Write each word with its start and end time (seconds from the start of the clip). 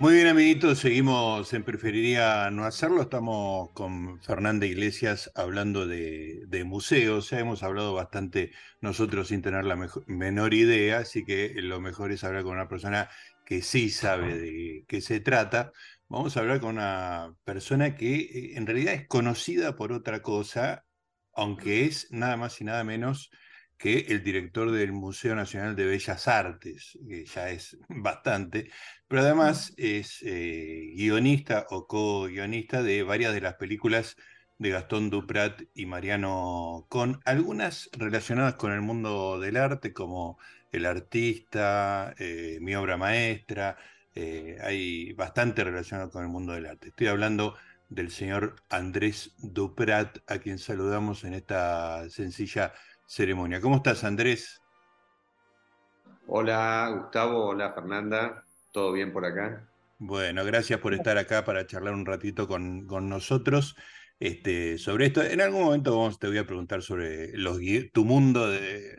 Muy 0.00 0.14
bien, 0.14 0.28
amiguitos, 0.28 0.78
seguimos 0.78 1.52
en 1.52 1.62
Preferiría 1.62 2.50
No 2.50 2.64
Hacerlo. 2.64 3.02
Estamos 3.02 3.70
con 3.72 4.18
Fernanda 4.22 4.64
Iglesias 4.64 5.30
hablando 5.34 5.86
de, 5.86 6.64
museos. 6.64 7.28
Ya 7.28 7.38
hemos 7.38 7.62
hablado 7.62 7.92
bastante 7.92 8.50
nosotros 8.80 9.28
sin 9.28 9.42
tener 9.42 9.66
la 9.66 9.76
menor 10.06 10.54
idea, 10.54 11.00
así 11.00 11.22
que 11.22 11.52
lo 11.56 11.82
mejor 11.82 12.12
es 12.12 12.24
hablar 12.24 12.44
con 12.44 12.52
una 12.54 12.66
persona 12.66 13.10
que 13.44 13.60
sí 13.60 13.90
sabe 13.90 14.38
de 14.38 14.84
qué 14.88 15.02
se 15.02 15.20
trata. 15.20 15.70
Vamos 16.08 16.34
a 16.34 16.40
hablar 16.40 16.60
con 16.60 16.76
una 16.76 17.34
persona 17.44 17.94
que 17.94 18.20
eh, 18.20 18.52
en 18.56 18.66
realidad 18.66 18.94
es 18.94 19.06
conocida 19.06 19.76
por 19.76 19.92
otra 19.92 20.22
cosa, 20.22 20.86
aunque 21.34 21.84
es 21.84 22.10
nada 22.10 22.38
más 22.38 22.58
y 22.62 22.64
nada 22.64 22.84
menos 22.84 23.30
que 23.80 24.00
el 24.10 24.22
director 24.22 24.70
del 24.70 24.92
Museo 24.92 25.34
Nacional 25.34 25.74
de 25.74 25.86
Bellas 25.86 26.28
Artes, 26.28 26.98
que 27.08 27.24
ya 27.24 27.48
es 27.50 27.78
bastante, 27.88 28.70
pero 29.08 29.22
además 29.22 29.72
es 29.78 30.22
eh, 30.22 30.92
guionista 30.96 31.66
o 31.70 31.86
co-guionista 31.86 32.82
de 32.82 33.02
varias 33.02 33.32
de 33.32 33.40
las 33.40 33.54
películas 33.54 34.16
de 34.58 34.70
Gastón 34.70 35.08
Duprat 35.08 35.62
y 35.74 35.86
Mariano 35.86 36.86
Con, 36.90 37.20
algunas 37.24 37.88
relacionadas 37.94 38.54
con 38.56 38.72
el 38.72 38.82
mundo 38.82 39.40
del 39.40 39.56
arte, 39.56 39.94
como 39.94 40.38
El 40.72 40.84
Artista, 40.84 42.14
eh, 42.18 42.58
Mi 42.60 42.74
Obra 42.74 42.98
Maestra, 42.98 43.78
eh, 44.14 44.58
hay 44.62 45.14
bastante 45.14 45.64
relacionado 45.64 46.10
con 46.10 46.22
el 46.22 46.28
mundo 46.28 46.52
del 46.52 46.66
arte. 46.66 46.88
Estoy 46.88 47.06
hablando 47.06 47.56
del 47.88 48.10
señor 48.10 48.56
Andrés 48.68 49.34
Duprat, 49.38 50.18
a 50.26 50.38
quien 50.38 50.58
saludamos 50.58 51.24
en 51.24 51.34
esta 51.34 52.08
sencilla 52.10 52.74
ceremonia. 53.10 53.60
¿Cómo 53.60 53.76
estás, 53.76 54.04
Andrés? 54.04 54.62
Hola, 56.28 56.94
Gustavo. 56.96 57.48
Hola, 57.48 57.72
Fernanda. 57.72 58.44
¿Todo 58.70 58.92
bien 58.92 59.12
por 59.12 59.24
acá? 59.24 59.68
Bueno, 59.98 60.44
gracias 60.44 60.78
por 60.78 60.94
estar 60.94 61.18
acá 61.18 61.44
para 61.44 61.66
charlar 61.66 61.92
un 61.92 62.06
ratito 62.06 62.46
con, 62.46 62.86
con 62.86 63.08
nosotros 63.08 63.74
este, 64.20 64.78
sobre 64.78 65.06
esto. 65.06 65.24
En 65.24 65.40
algún 65.40 65.64
momento 65.64 65.98
vamos, 65.98 66.20
te 66.20 66.28
voy 66.28 66.38
a 66.38 66.46
preguntar 66.46 66.82
sobre 66.82 67.36
los, 67.36 67.58
tu 67.92 68.04
mundo 68.04 68.48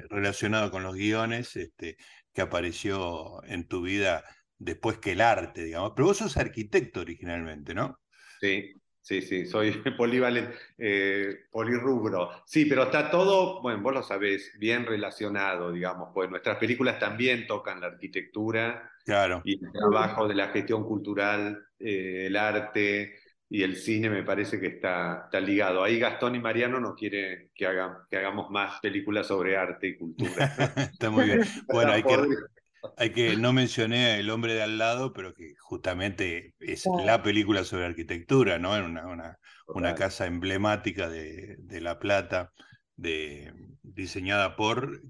relacionado 0.09 0.71
con 0.71 0.83
los 0.83 0.95
guiones 0.95 1.55
este, 1.55 1.95
que 2.33 2.41
apareció 2.41 3.41
en 3.45 3.65
tu 3.65 3.81
vida 3.81 4.25
después 4.57 4.97
que 4.97 5.13
el 5.13 5.21
arte, 5.21 5.63
digamos. 5.63 5.93
Pero 5.95 6.09
vos 6.09 6.17
sos 6.17 6.35
arquitecto 6.35 6.99
originalmente, 6.99 7.73
¿no? 7.73 7.97
Sí, 8.41 8.73
Sí, 9.01 9.21
sí, 9.21 9.45
soy 9.45 9.71
polivalente, 9.97 10.53
eh, 10.77 11.45
polirrubro. 11.51 12.29
Sí, 12.45 12.65
pero 12.65 12.83
está 12.83 13.09
todo, 13.09 13.61
bueno, 13.61 13.81
vos 13.81 13.93
lo 13.93 14.03
sabés, 14.03 14.51
bien 14.59 14.85
relacionado, 14.85 15.71
digamos, 15.71 16.09
pues 16.13 16.29
nuestras 16.29 16.57
películas 16.57 16.99
también 16.99 17.47
tocan 17.47 17.81
la 17.81 17.87
arquitectura 17.87 18.91
claro. 19.03 19.41
y 19.43 19.63
el 19.63 19.71
trabajo 19.71 20.27
de 20.27 20.35
la 20.35 20.49
gestión 20.49 20.85
cultural, 20.85 21.65
eh, 21.79 22.27
el 22.27 22.35
arte 22.35 23.15
y 23.49 23.63
el 23.63 23.75
cine 23.75 24.09
me 24.09 24.23
parece 24.23 24.59
que 24.59 24.67
está, 24.67 25.23
está 25.25 25.39
ligado. 25.39 25.83
Ahí 25.83 25.99
Gastón 25.99 26.35
y 26.35 26.39
Mariano 26.39 26.79
nos 26.79 26.95
quieren 26.95 27.49
que, 27.53 27.67
que 28.09 28.17
hagamos 28.17 28.49
más 28.49 28.79
películas 28.79 29.27
sobre 29.27 29.57
arte 29.57 29.87
y 29.87 29.97
cultura. 29.97 30.29
está 30.93 31.09
muy 31.09 31.25
bien. 31.25 31.41
Bueno, 31.67 31.91
hay 31.93 32.03
que, 32.03 32.17
hay 32.97 33.11
que, 33.11 33.37
no 33.37 33.53
mencioné 33.53 34.19
El 34.19 34.29
hombre 34.29 34.53
de 34.53 34.63
al 34.63 34.77
lado, 34.77 35.13
pero 35.13 35.33
que 35.33 35.55
justamente 35.59 36.55
es 36.59 36.85
la 37.05 37.21
película 37.21 37.63
sobre 37.63 37.85
arquitectura, 37.85 38.59
¿no? 38.59 38.75
En 38.75 38.85
una, 38.85 39.37
una, 39.67 39.95
casa 39.95 40.25
emblemática 40.25 41.09
de, 41.09 41.57
de, 41.59 41.81
La 41.81 41.99
Plata, 41.99 42.51
de, 42.95 43.53
diseñada 43.83 44.55
por... 44.55 45.01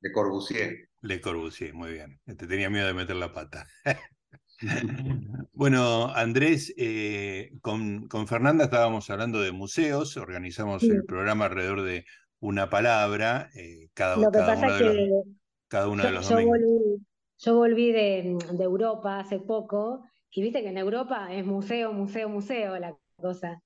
Le 0.00 0.12
Corbusier. 0.12 0.88
Le 1.02 1.20
Corbusier, 1.20 1.74
muy 1.74 1.92
bien. 1.92 2.20
Te 2.24 2.46
tenía 2.46 2.70
miedo 2.70 2.86
de 2.86 2.94
meter 2.94 3.16
la 3.16 3.32
pata. 3.32 3.66
bueno, 5.52 6.12
Andrés, 6.14 6.74
eh, 6.76 7.52
con, 7.60 8.08
con, 8.08 8.26
Fernanda 8.26 8.64
estábamos 8.64 9.08
hablando 9.10 9.40
de 9.40 9.52
museos, 9.52 10.16
organizamos 10.16 10.82
el 10.82 11.04
programa 11.04 11.46
alrededor 11.46 11.82
de 11.82 12.04
una 12.40 12.70
palabra, 12.70 13.50
eh, 13.54 13.88
cada, 13.94 14.16
cada, 14.30 14.56
uno 14.56 14.74
de 14.74 14.84
los, 14.84 15.24
cada 15.68 15.88
uno 15.88 16.02
de 16.04 16.12
los 16.12 16.28
yo 16.28 16.34
domingos. 16.34 16.58
volví, 16.60 17.06
yo 17.38 17.56
volví 17.56 17.92
de, 17.92 18.36
de 18.52 18.64
Europa 18.64 19.20
hace 19.20 19.38
poco 19.40 20.04
y 20.30 20.42
viste 20.42 20.62
que 20.62 20.68
en 20.68 20.78
Europa 20.78 21.32
es 21.32 21.44
museo, 21.46 21.92
museo, 21.92 22.28
museo 22.28 22.78
la 22.78 22.98
cosa. 23.16 23.62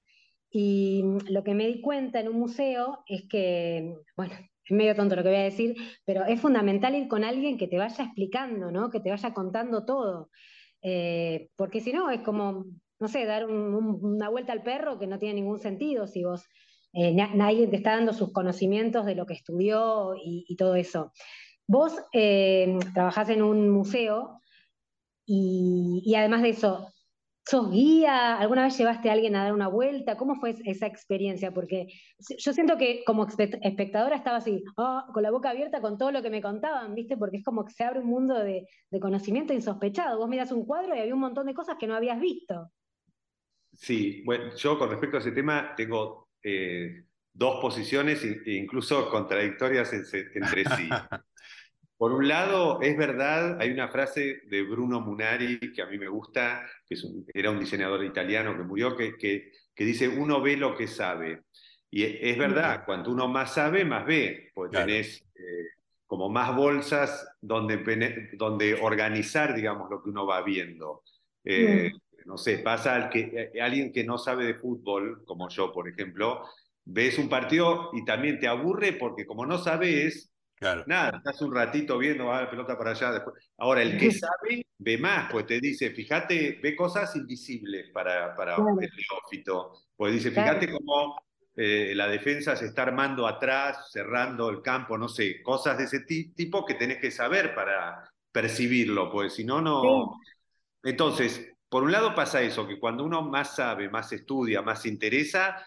Y 0.50 1.02
lo 1.30 1.42
que 1.44 1.54
me 1.54 1.66
di 1.66 1.80
cuenta 1.80 2.20
en 2.20 2.28
un 2.28 2.38
museo 2.38 3.04
es 3.06 3.24
que, 3.28 3.96
bueno, 4.16 4.34
es 4.64 4.70
medio 4.72 4.94
tonto 4.94 5.16
lo 5.16 5.22
que 5.22 5.30
voy 5.30 5.38
a 5.38 5.42
decir, 5.44 5.76
pero 6.04 6.24
es 6.26 6.40
fundamental 6.40 6.94
ir 6.94 7.08
con 7.08 7.24
alguien 7.24 7.58
que 7.58 7.68
te 7.68 7.78
vaya 7.78 8.04
explicando, 8.04 8.70
¿no? 8.70 8.90
Que 8.90 9.00
te 9.00 9.10
vaya 9.10 9.32
contando 9.34 9.84
todo. 9.86 10.30
Eh, 10.82 11.50
porque 11.56 11.80
si 11.80 11.92
no, 11.92 12.10
es 12.10 12.20
como, 12.22 12.66
no 12.98 13.08
sé, 13.08 13.24
dar 13.26 13.46
un- 13.46 13.74
un- 13.74 14.00
una 14.04 14.28
vuelta 14.28 14.52
al 14.52 14.62
perro 14.62 14.98
que 14.98 15.06
no 15.06 15.18
tiene 15.18 15.34
ningún 15.36 15.58
sentido 15.60 16.06
si 16.06 16.24
vos, 16.24 16.44
eh, 16.92 17.14
na- 17.14 17.34
nadie 17.34 17.66
te 17.68 17.76
está 17.76 17.92
dando 17.96 18.12
sus 18.12 18.32
conocimientos 18.32 19.06
de 19.06 19.14
lo 19.14 19.26
que 19.26 19.34
estudió 19.34 20.14
y, 20.16 20.44
y 20.48 20.56
todo 20.56 20.74
eso. 20.76 21.12
Vos 21.66 21.94
eh, 22.12 22.78
trabajás 22.94 23.28
en 23.30 23.42
un 23.42 23.70
museo 23.70 24.40
y, 25.24 26.02
y 26.04 26.14
además 26.14 26.42
de 26.42 26.50
eso, 26.50 26.88
¿sos 27.46 27.70
guía? 27.70 28.38
¿Alguna 28.38 28.64
vez 28.64 28.76
llevaste 28.76 29.08
a 29.08 29.12
alguien 29.14 29.36
a 29.36 29.44
dar 29.44 29.52
una 29.52 29.68
vuelta? 29.68 30.16
¿Cómo 30.16 30.34
fue 30.36 30.54
esa 30.64 30.86
experiencia? 30.86 31.52
Porque 31.52 31.86
yo 32.38 32.52
siento 32.52 32.76
que 32.76 33.02
como 33.04 33.26
espe- 33.26 33.58
espectadora 33.62 34.16
estaba 34.16 34.38
así, 34.38 34.62
ah, 34.76 35.06
con 35.12 35.22
la 35.22 35.30
boca 35.30 35.50
abierta 35.50 35.80
con 35.80 35.96
todo 35.98 36.12
lo 36.12 36.22
que 36.22 36.30
me 36.30 36.42
contaban, 36.42 36.94
¿viste? 36.94 37.16
Porque 37.16 37.38
es 37.38 37.44
como 37.44 37.64
que 37.64 37.72
se 37.72 37.84
abre 37.84 38.00
un 38.00 38.06
mundo 38.06 38.34
de, 38.38 38.66
de 38.90 39.00
conocimiento 39.00 39.52
insospechado. 39.54 40.18
Vos 40.18 40.28
miras 40.28 40.52
un 40.52 40.66
cuadro 40.66 40.94
y 40.94 41.00
había 41.00 41.14
un 41.14 41.20
montón 41.20 41.46
de 41.46 41.54
cosas 41.54 41.76
que 41.78 41.86
no 41.86 41.94
habías 41.94 42.20
visto. 42.20 42.70
Sí, 43.72 44.22
bueno, 44.24 44.54
yo 44.54 44.78
con 44.78 44.90
respecto 44.90 45.16
a 45.16 45.20
ese 45.20 45.32
tema 45.32 45.74
tengo 45.74 46.28
eh, 46.42 47.04
dos 47.32 47.60
posiciones 47.60 48.22
e 48.24 48.42
incluso 48.52 49.08
contradictorias 49.08 49.92
en- 49.94 50.04
entre 50.34 50.64
sí. 50.64 50.88
Por 52.02 52.10
un 52.14 52.26
lado, 52.26 52.80
es 52.82 52.96
verdad, 52.96 53.60
hay 53.60 53.70
una 53.70 53.86
frase 53.86 54.40
de 54.48 54.62
Bruno 54.64 55.00
Munari 55.00 55.60
que 55.72 55.82
a 55.82 55.86
mí 55.86 55.98
me 55.98 56.08
gusta, 56.08 56.66
que 56.84 56.94
es 56.94 57.04
un- 57.04 57.24
era 57.32 57.52
un 57.52 57.60
diseñador 57.60 58.02
italiano 58.04 58.56
que 58.56 58.64
murió, 58.64 58.96
que, 58.96 59.16
que, 59.16 59.52
que 59.72 59.84
dice, 59.84 60.08
uno 60.08 60.42
ve 60.42 60.56
lo 60.56 60.76
que 60.76 60.88
sabe. 60.88 61.42
Y 61.92 62.02
e- 62.02 62.30
es 62.32 62.36
verdad, 62.36 62.82
cuanto 62.84 63.12
uno 63.12 63.28
más 63.28 63.54
sabe, 63.54 63.84
más 63.84 64.04
ve, 64.04 64.50
porque 64.52 64.72
Claro. 64.72 64.86
tenés 64.88 65.22
eh, 65.36 65.64
como 66.04 66.28
más 66.28 66.56
bolsas 66.56 67.24
donde, 67.40 68.30
donde 68.32 68.74
organizar, 68.74 69.54
digamos, 69.54 69.88
lo 69.88 70.02
que 70.02 70.10
uno 70.10 70.26
va 70.26 70.42
viendo. 70.42 71.04
Eh, 71.44 71.88
no 72.26 72.36
sé, 72.36 72.58
pasa 72.58 72.96
al 72.96 73.10
que, 73.10 73.50
eh, 73.54 73.60
alguien 73.62 73.92
que 73.92 74.02
no 74.02 74.18
sabe 74.18 74.44
de 74.46 74.54
fútbol, 74.54 75.22
como 75.24 75.48
yo, 75.50 75.70
por 75.72 75.88
ejemplo, 75.88 76.42
ves 76.84 77.16
un 77.20 77.28
partido 77.28 77.90
y 77.92 78.04
también 78.04 78.40
te 78.40 78.48
aburre 78.48 78.94
porque 78.94 79.24
como 79.24 79.46
no 79.46 79.56
sabes, 79.58 80.31
Claro. 80.62 80.84
Nada, 80.86 81.16
estás 81.18 81.42
un 81.42 81.52
ratito 81.52 81.98
viendo, 81.98 82.26
va 82.26 82.42
la 82.42 82.50
pelota 82.50 82.78
para 82.78 82.92
allá. 82.92 83.10
Después. 83.10 83.50
Ahora, 83.58 83.82
el 83.82 83.98
que 83.98 84.12
sabe, 84.12 84.64
ve 84.78 84.96
más, 84.96 85.28
pues 85.30 85.44
te 85.44 85.58
dice, 85.58 85.90
fíjate, 85.90 86.60
ve 86.62 86.76
cosas 86.76 87.16
invisibles 87.16 87.90
para, 87.92 88.36
para 88.36 88.54
Claro. 88.54 88.70
el 88.80 88.88
neófito. 88.88 89.72
Pues 89.96 90.12
dice, 90.14 90.32
Claro. 90.32 90.60
fíjate 90.60 90.72
cómo 90.72 91.20
eh, 91.56 91.92
la 91.96 92.06
defensa 92.06 92.54
se 92.54 92.66
está 92.66 92.82
armando 92.84 93.26
atrás, 93.26 93.90
cerrando 93.90 94.48
el 94.50 94.62
campo, 94.62 94.96
no 94.96 95.08
sé, 95.08 95.42
cosas 95.42 95.76
de 95.78 95.84
ese 95.84 96.00
ti- 96.00 96.32
tipo 96.32 96.64
que 96.64 96.74
tenés 96.74 96.98
que 96.98 97.10
saber 97.10 97.54
para 97.56 98.08
percibirlo, 98.30 99.10
pues 99.10 99.34
si 99.34 99.44
no, 99.44 99.60
no. 99.60 100.16
Entonces, 100.84 101.46
por 101.68 101.82
un 101.82 101.90
lado 101.92 102.14
pasa 102.14 102.40
eso, 102.40 102.68
que 102.68 102.78
cuando 102.78 103.04
uno 103.04 103.22
más 103.22 103.56
sabe, 103.56 103.88
más 103.90 104.12
estudia, 104.12 104.62
más 104.62 104.82
se 104.82 104.88
interesa, 104.90 105.66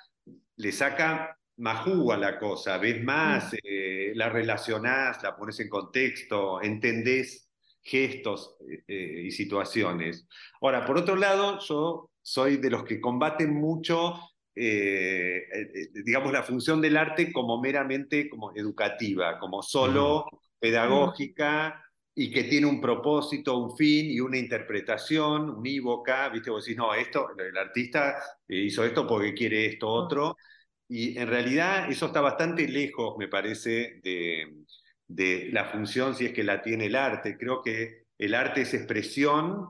le 0.55 0.71
saca 0.71 1.37
más 1.57 1.83
jugo 1.85 2.13
a 2.13 2.17
la 2.17 2.37
cosa, 2.37 2.77
ves 2.77 3.03
más, 3.03 3.55
eh, 3.63 4.11
la 4.15 4.29
relacionás, 4.29 5.21
la 5.23 5.35
pones 5.35 5.59
en 5.59 5.69
contexto, 5.69 6.61
entendés 6.61 7.45
gestos 7.85 8.57
eh, 8.87 9.21
y 9.25 9.31
situaciones. 9.31 10.27
Ahora, 10.59 10.85
por 10.85 10.97
otro 10.97 11.15
lado, 11.15 11.59
yo 11.59 12.09
soy 12.21 12.57
de 12.57 12.71
los 12.71 12.83
que 12.83 12.99
combaten 12.99 13.53
mucho, 13.53 14.19
eh, 14.55 15.43
eh, 15.53 15.89
digamos, 16.03 16.33
la 16.33 16.41
función 16.41 16.81
del 16.81 16.97
arte 16.97 17.31
como 17.31 17.61
meramente 17.61 18.27
como 18.27 18.51
educativa, 18.55 19.37
como 19.37 19.61
solo 19.61 20.25
pedagógica 20.59 21.79
y 22.15 22.31
que 22.31 22.45
tiene 22.45 22.65
un 22.65 22.81
propósito, 22.81 23.57
un 23.59 23.77
fin 23.77 24.09
y 24.09 24.19
una 24.19 24.37
interpretación 24.37 25.51
unívoca, 25.51 26.29
¿viste? 26.29 26.49
Vos 26.49 26.65
decís, 26.65 26.77
no, 26.77 26.93
esto, 26.95 27.27
el 27.37 27.57
artista 27.57 28.15
hizo 28.47 28.83
esto 28.83 29.05
porque 29.05 29.33
quiere 29.33 29.67
esto 29.67 29.89
otro, 29.89 30.37
y 30.87 31.17
en 31.17 31.27
realidad 31.27 31.89
eso 31.89 32.07
está 32.07 32.21
bastante 32.21 32.67
lejos, 32.67 33.15
me 33.17 33.27
parece, 33.27 33.99
de, 34.03 34.65
de 35.07 35.49
la 35.51 35.65
función 35.65 36.15
si 36.15 36.25
es 36.27 36.33
que 36.33 36.43
la 36.43 36.61
tiene 36.61 36.85
el 36.85 36.95
arte. 36.95 37.37
Creo 37.37 37.61
que 37.61 38.05
el 38.17 38.35
arte 38.35 38.61
es 38.61 38.73
expresión 38.73 39.69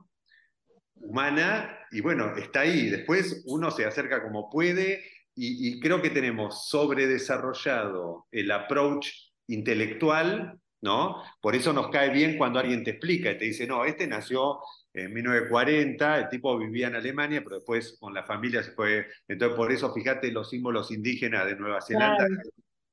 humana 0.95 1.79
y 1.91 2.01
bueno, 2.01 2.35
está 2.35 2.61
ahí. 2.61 2.89
Después 2.89 3.43
uno 3.45 3.71
se 3.71 3.85
acerca 3.85 4.23
como 4.23 4.49
puede 4.49 5.03
y, 5.35 5.69
y 5.69 5.79
creo 5.79 6.01
que 6.01 6.09
tenemos 6.09 6.69
sobredesarrollado 6.69 8.27
el 8.31 8.51
approach 8.51 9.09
intelectual 9.47 10.59
¿no? 10.85 11.23
Por 11.41 11.55
eso 11.55 11.73
nos 11.73 11.89
cae 11.89 12.11
bien 12.11 12.37
cuando 12.37 12.59
alguien 12.59 12.83
te 12.83 12.91
explica 12.91 13.31
y 13.31 13.37
te 13.37 13.45
dice, 13.45 13.65
no, 13.65 13.83
este 13.83 14.05
nació 14.07 14.59
en 14.93 15.11
1940, 15.13 16.19
el 16.19 16.29
tipo 16.29 16.57
vivía 16.57 16.87
en 16.87 16.95
Alemania, 16.95 17.41
pero 17.43 17.57
después 17.57 17.97
con 17.99 18.13
la 18.13 18.23
familia 18.23 18.63
se 18.63 18.71
fue. 18.71 19.07
Entonces, 19.27 19.57
por 19.57 19.71
eso, 19.71 19.91
fíjate 19.93 20.31
los 20.31 20.49
símbolos 20.49 20.91
indígenas 20.91 21.47
de 21.47 21.55
Nueva 21.55 21.81
Zelanda. 21.81 22.25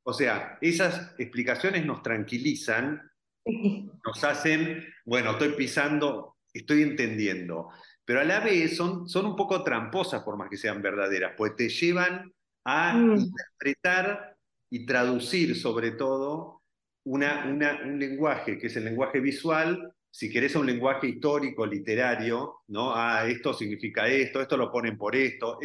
O 0.04 0.12
sea, 0.12 0.58
esas 0.60 1.14
explicaciones 1.18 1.84
nos 1.84 2.02
tranquilizan, 2.02 3.00
nos 3.44 4.24
hacen, 4.24 4.84
bueno, 5.04 5.32
estoy 5.32 5.50
pisando, 5.50 6.38
estoy 6.52 6.82
entendiendo, 6.82 7.68
pero 8.04 8.20
a 8.20 8.24
la 8.24 8.40
vez 8.40 8.74
son, 8.76 9.08
son 9.08 9.26
un 9.26 9.36
poco 9.36 9.62
tramposas 9.62 10.22
por 10.22 10.36
más 10.36 10.48
que 10.48 10.56
sean 10.56 10.82
verdaderas, 10.82 11.34
pues 11.36 11.54
te 11.54 11.68
llevan 11.68 12.32
a 12.64 12.94
mm. 12.94 13.16
interpretar 13.16 14.36
y 14.70 14.86
traducir 14.86 15.54
sobre 15.56 15.92
todo 15.92 16.61
una, 17.04 17.46
una, 17.46 17.80
un 17.84 17.98
lenguaje 17.98 18.58
que 18.58 18.68
es 18.68 18.76
el 18.76 18.84
lenguaje 18.84 19.20
visual 19.20 19.94
si 20.12 20.30
querés 20.30 20.54
un 20.56 20.66
lenguaje 20.66 21.08
histórico, 21.08 21.64
literario, 21.64 22.60
¿no? 22.68 22.94
Ah, 22.94 23.26
esto 23.26 23.54
significa 23.54 24.06
esto, 24.06 24.42
esto 24.42 24.58
lo 24.58 24.70
ponen 24.70 24.98
por 24.98 25.16
esto, 25.16 25.58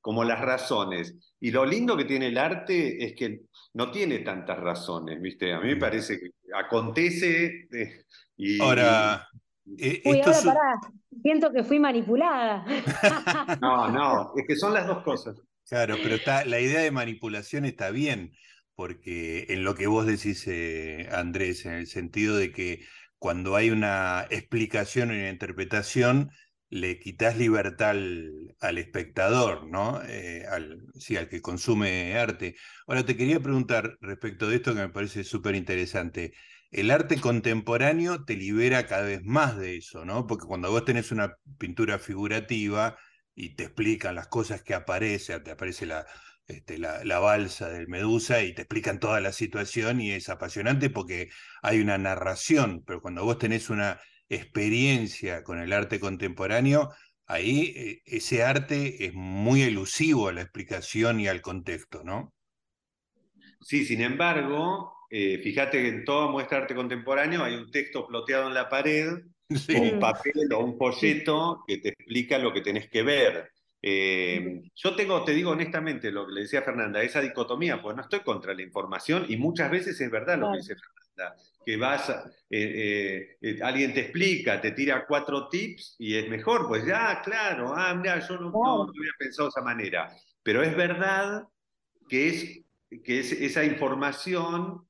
como 0.00 0.24
las 0.24 0.40
razones. 0.40 1.14
Y 1.38 1.52
lo 1.52 1.64
lindo 1.64 1.96
que 1.96 2.04
tiene 2.04 2.26
el 2.26 2.36
arte 2.36 3.04
es 3.04 3.14
que 3.14 3.42
no 3.74 3.92
tiene 3.92 4.18
tantas 4.18 4.58
razones, 4.58 5.22
¿viste? 5.22 5.52
A 5.52 5.60
mí 5.60 5.68
me 5.68 5.76
mm. 5.76 5.80
parece 5.80 6.18
que 6.18 6.30
acontece 6.52 7.68
eh, 7.72 8.04
y... 8.36 8.60
Ahora... 8.60 9.28
Eh, 9.78 10.02
Uy, 10.04 10.20
ahora 10.20 10.40
pará, 10.44 10.80
siento 11.22 11.50
que 11.50 11.62
fui 11.62 11.78
manipulada. 11.78 12.66
no, 13.62 13.88
no, 13.88 14.32
es 14.36 14.44
que 14.46 14.56
son 14.56 14.74
las 14.74 14.86
dos 14.88 15.02
cosas. 15.04 15.40
Claro, 15.66 15.96
pero 16.02 16.16
está, 16.16 16.44
la 16.44 16.60
idea 16.60 16.80
de 16.80 16.90
manipulación 16.90 17.64
está 17.64 17.90
bien, 17.90 18.32
porque 18.74 19.46
en 19.50 19.64
lo 19.64 19.74
que 19.74 19.86
vos 19.86 20.06
decís, 20.06 20.46
eh, 20.46 21.08
Andrés, 21.12 21.66
en 21.66 21.74
el 21.74 21.86
sentido 21.86 22.36
de 22.36 22.52
que 22.52 22.84
cuando 23.18 23.56
hay 23.56 23.70
una 23.70 24.26
explicación 24.30 25.10
y 25.10 25.14
una 25.14 25.30
interpretación, 25.30 26.30
le 26.70 26.98
quitas 26.98 27.38
libertad 27.38 27.90
al, 27.90 28.78
espectador, 28.78 29.68
¿no? 29.68 30.02
Eh, 30.08 30.44
al, 30.50 30.82
sí, 30.94 31.16
al 31.16 31.28
que 31.28 31.40
consume 31.40 32.16
arte. 32.16 32.56
Ahora 32.86 33.06
te 33.06 33.16
quería 33.16 33.40
preguntar 33.40 33.96
respecto 34.00 34.48
de 34.48 34.56
esto 34.56 34.74
que 34.74 34.80
me 34.80 34.88
parece 34.88 35.24
súper 35.24 35.54
interesante. 35.54 36.32
El 36.70 36.90
arte 36.90 37.20
contemporáneo 37.20 38.24
te 38.24 38.36
libera 38.36 38.86
cada 38.86 39.04
vez 39.04 39.22
más 39.22 39.56
de 39.56 39.76
eso, 39.76 40.04
¿no? 40.04 40.26
Porque 40.26 40.46
cuando 40.46 40.70
vos 40.70 40.84
tenés 40.84 41.12
una 41.12 41.36
pintura 41.58 41.98
figurativa 42.00 42.98
y 43.34 43.54
te 43.54 43.64
explican 43.64 44.16
las 44.16 44.26
cosas 44.28 44.62
que 44.62 44.74
aparecen, 44.74 45.44
te 45.44 45.52
aparece 45.52 45.86
la, 45.86 46.06
este, 46.46 46.78
la, 46.78 47.18
balsa 47.18 47.68
del 47.70 47.88
Medusa 47.88 48.42
y 48.42 48.54
te 48.54 48.62
explican 48.62 49.00
toda 49.00 49.20
la 49.20 49.32
situación 49.32 50.00
y 50.00 50.12
es 50.12 50.28
apasionante 50.28 50.90
porque 50.90 51.30
hay 51.62 51.80
una 51.80 51.96
narración, 51.96 52.82
pero 52.86 53.00
cuando 53.00 53.24
vos 53.24 53.38
tenés 53.38 53.70
una 53.70 54.00
experiencia 54.28 55.42
con 55.42 55.58
el 55.58 55.72
arte 55.72 56.00
contemporáneo, 56.00 56.90
ahí 57.26 57.72
eh, 57.76 58.02
ese 58.04 58.42
arte 58.42 59.06
es 59.06 59.14
muy 59.14 59.62
elusivo 59.62 60.28
a 60.28 60.32
la 60.32 60.42
explicación 60.42 61.20
y 61.20 61.28
al 61.28 61.40
contexto, 61.40 62.04
¿no? 62.04 62.34
Sí, 63.60 63.86
sin 63.86 64.02
embargo, 64.02 64.92
eh, 65.08 65.40
fíjate 65.42 65.80
que 65.80 65.88
en 65.88 66.04
toda 66.04 66.30
muestra 66.30 66.58
de 66.58 66.62
arte 66.64 66.74
contemporáneo 66.74 67.42
hay 67.42 67.54
un 67.54 67.70
texto 67.70 68.06
ploteado 68.06 68.48
en 68.48 68.54
la 68.54 68.68
pared, 68.68 69.14
o 69.76 69.80
un 69.80 70.00
papel 70.00 70.52
o 70.52 70.64
un 70.64 70.76
folleto 70.76 71.64
que 71.66 71.78
te 71.78 71.90
explica 71.90 72.38
lo 72.38 72.52
que 72.52 72.60
tenés 72.60 72.88
que 72.88 73.02
ver. 73.02 73.50
Eh, 73.86 74.62
yo 74.74 74.96
tengo, 74.96 75.22
te 75.24 75.32
digo 75.32 75.50
honestamente, 75.50 76.10
lo 76.10 76.26
que 76.26 76.32
le 76.32 76.40
decía 76.40 76.62
Fernanda, 76.62 77.02
esa 77.02 77.20
dicotomía, 77.20 77.82
pues 77.82 77.94
no 77.94 78.00
estoy 78.00 78.20
contra 78.20 78.54
la 78.54 78.62
información 78.62 79.26
y 79.28 79.36
muchas 79.36 79.70
veces 79.70 80.00
es 80.00 80.10
verdad 80.10 80.38
lo 80.38 80.52
que 80.52 80.56
dice 80.56 80.74
Fernanda, 80.74 81.36
que 81.66 81.76
vas, 81.76 82.08
eh, 82.48 83.36
eh, 83.42 83.58
alguien 83.62 83.92
te 83.92 84.00
explica, 84.00 84.58
te 84.58 84.70
tira 84.70 85.04
cuatro 85.06 85.50
tips 85.50 85.96
y 85.98 86.16
es 86.16 86.30
mejor, 86.30 86.66
pues 86.66 86.86
ya, 86.86 87.20
claro, 87.22 87.74
ah, 87.76 87.94
mira, 87.94 88.26
yo 88.26 88.38
no, 88.38 88.50
no, 88.50 88.82
había 88.84 89.12
pensado 89.18 89.48
de 89.48 89.50
esa 89.50 89.60
manera, 89.60 90.16
pero 90.42 90.62
es 90.62 90.74
verdad 90.74 91.42
que, 92.08 92.28
es, 92.28 92.60
que 93.04 93.20
es, 93.20 93.32
esa 93.32 93.64
información 93.66 94.86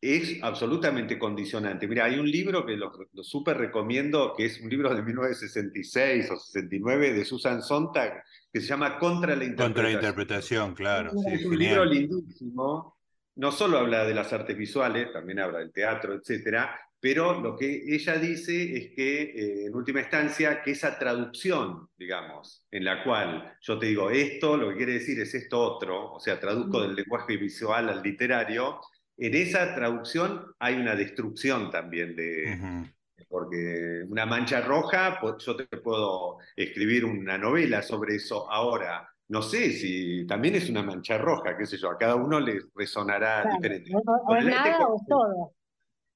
es 0.00 0.42
absolutamente 0.42 1.18
condicionante. 1.18 1.88
Mira, 1.88 2.04
hay 2.04 2.18
un 2.18 2.30
libro 2.30 2.64
que 2.64 2.76
lo, 2.76 2.92
súper 3.22 3.58
recomiendo, 3.58 4.34
que 4.36 4.46
es 4.46 4.60
un 4.60 4.68
libro 4.68 4.94
de 4.94 5.02
1966 5.02 6.30
o 6.30 6.36
69 6.36 7.12
de 7.12 7.24
Susan 7.24 7.62
Sontag, 7.62 8.22
que 8.52 8.60
se 8.60 8.66
llama 8.66 8.98
Contra 8.98 9.36
la 9.36 9.44
Interpretación. 9.44 9.72
Contra 9.72 9.82
la 9.84 9.92
Interpretación, 9.92 10.74
claro. 10.74 11.12
es 11.26 11.44
un 11.44 11.58
libro 11.58 11.84
lindísimo. 11.84 12.96
No 13.36 13.52
solo 13.52 13.78
habla 13.78 14.04
de 14.04 14.14
las 14.14 14.32
artes 14.32 14.56
visuales, 14.56 15.12
también 15.12 15.38
habla 15.38 15.60
del 15.60 15.72
teatro, 15.72 16.14
etcétera, 16.14 16.76
pero 17.00 17.40
lo 17.40 17.56
que 17.56 17.94
ella 17.94 18.16
dice 18.16 18.76
es 18.76 18.90
que, 18.94 19.22
eh, 19.22 19.66
en 19.66 19.74
última 19.74 20.00
instancia, 20.00 20.62
que 20.62 20.72
esa 20.72 20.98
traducción, 20.98 21.88
digamos, 21.96 22.66
en 22.72 22.84
la 22.84 23.04
cual 23.04 23.56
yo 23.60 23.78
te 23.78 23.86
digo 23.86 24.10
esto, 24.10 24.56
lo 24.56 24.70
que 24.70 24.76
quiere 24.76 24.94
decir 24.94 25.20
es 25.20 25.32
esto 25.34 25.60
otro, 25.60 26.14
o 26.14 26.18
sea, 26.20 26.40
traduzco 26.40 26.82
del 26.82 26.96
lenguaje 26.96 27.36
visual 27.36 27.88
al 27.88 28.02
literario, 28.02 28.80
en 29.18 29.34
esa 29.34 29.74
traducción 29.74 30.54
hay 30.58 30.76
una 30.76 30.94
destrucción 30.94 31.70
también 31.70 32.14
de... 32.16 32.88
Porque 33.28 34.04
una 34.08 34.24
mancha 34.24 34.62
roja, 34.62 35.18
pues 35.20 35.44
yo 35.44 35.54
te 35.54 35.66
puedo 35.66 36.38
escribir 36.56 37.04
una 37.04 37.36
novela 37.36 37.82
sobre 37.82 38.14
eso 38.14 38.50
ahora. 38.50 39.06
No 39.28 39.42
sé 39.42 39.72
si 39.72 40.26
también 40.26 40.54
es 40.54 40.70
una 40.70 40.82
mancha 40.82 41.18
roja, 41.18 41.54
qué 41.58 41.66
sé 41.66 41.76
yo, 41.76 41.90
a 41.90 41.98
cada 41.98 42.14
uno 42.14 42.40
le 42.40 42.60
resonará 42.74 43.44
diferente. 43.44 43.92
O, 43.94 44.34
es 44.34 44.44
nada 44.46 44.86
o 44.88 45.04
todo. 45.06 45.52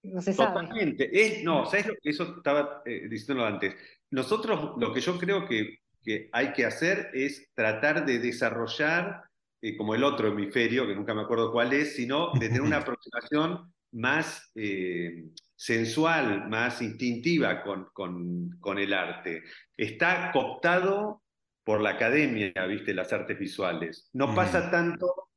No 0.05 0.23
se 0.23 0.33
sabe. 0.33 0.61
Totalmente. 0.61 1.11
Es, 1.13 1.45
no, 1.45 1.67
¿sabes 1.67 1.89
lo 1.89 1.95
que 2.01 2.11
eso 2.11 2.37
estaba 2.39 2.83
eh, 2.87 3.07
diciendo 3.11 3.45
antes? 3.45 3.75
Nosotros 4.11 4.75
lo 4.79 4.95
que 4.95 5.01
yo 5.01 5.19
creo 5.19 5.47
que, 5.47 5.81
que 6.03 6.31
hay 6.33 6.53
que 6.53 6.65
hacer 6.65 7.11
es 7.13 7.51
tratar 7.55 8.07
de 8.07 8.21
desarrollar 8.21 9.25
eh, 9.63 9.77
como 9.77 9.95
el 9.95 10.03
otro 10.03 10.29
hemisferio, 10.29 10.87
que 10.87 10.95
nunca 10.95 11.15
me 11.15 11.23
acuerdo 11.23 11.53
cuál 11.53 11.73
es, 11.73 11.95
sino 11.95 12.33
de 12.33 12.49
tener 12.49 12.63
una 12.63 12.77
aproximación 12.79 13.73
más 13.93 14.51
eh, 14.57 15.27
sensual, 15.55 16.49
más 16.49 16.83
instintiva 16.83 17.63
con, 17.63 17.89
con, 17.93 18.79
el 18.79 18.93
arte. 18.93 19.45
Está 19.77 20.33
cooptado 20.33 21.23
por 21.63 21.81
la 21.81 21.91
academia, 21.91 22.53
¿viste? 22.67 22.93
Las 22.93 23.13
artes 23.13 23.39
visuales. 23.39 24.11
No 24.13 24.35
pasa 24.35 24.69
tanto 24.71 25.29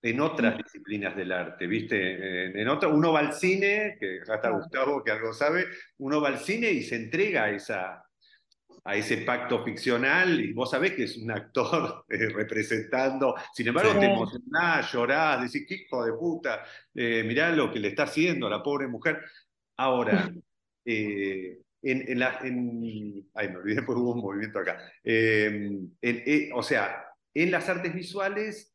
en 0.00 0.20
otras 0.20 0.56
disciplinas 0.56 1.14
del 1.14 1.32
arte, 1.32 1.66
¿viste? 1.66 2.58
En, 2.58 2.68
otra, 2.68 2.88
uno 2.88 3.12
va 3.12 3.20
al 3.20 3.34
cine, 3.34 3.96
que 4.00 4.20
ya 4.26 4.36
está 4.36 4.50
Gustavo, 4.50 5.04
que 5.04 5.10
algo 5.10 5.34
sabe, 5.34 5.66
uno 5.98 6.22
va 6.22 6.28
al 6.28 6.38
cine 6.38 6.70
y 6.70 6.82
se 6.82 6.96
entrega 6.96 7.44
a 7.44 7.50
esa, 7.50 8.02
a 8.84 8.96
ese 8.96 9.18
pacto 9.18 9.64
ficcional 9.64 10.40
y 10.40 10.52
vos 10.52 10.70
sabés 10.70 10.92
que 10.92 11.04
es 11.04 11.16
un 11.16 11.30
actor 11.30 12.04
eh, 12.08 12.28
representando, 12.28 13.34
sin 13.52 13.68
embargo 13.68 13.98
te 13.98 14.06
emocionás, 14.06 14.92
llorás, 14.92 15.42
decís, 15.42 15.66
qué 15.68 15.74
hijo 15.74 16.04
de 16.04 16.12
puta, 16.12 16.64
eh, 16.94 17.22
mirá 17.24 17.50
lo 17.50 17.72
que 17.72 17.80
le 17.80 17.88
está 17.88 18.04
haciendo 18.04 18.46
a 18.46 18.50
la 18.50 18.62
pobre 18.62 18.86
mujer. 18.86 19.22
Ahora, 19.76 20.30
eh, 20.84 21.58
en, 21.82 22.18
la... 22.18 22.38
ay, 22.40 23.48
me 23.48 23.56
olvidé 23.56 23.82
por 23.86 23.96
un 23.98 24.18
movimiento 24.18 24.58
acá. 24.58 24.78
Em, 25.02 25.90
o 26.54 26.62
sea, 26.62 27.04
en 27.32 27.50
las 27.50 27.68
artes 27.68 27.94
visuales 27.94 28.70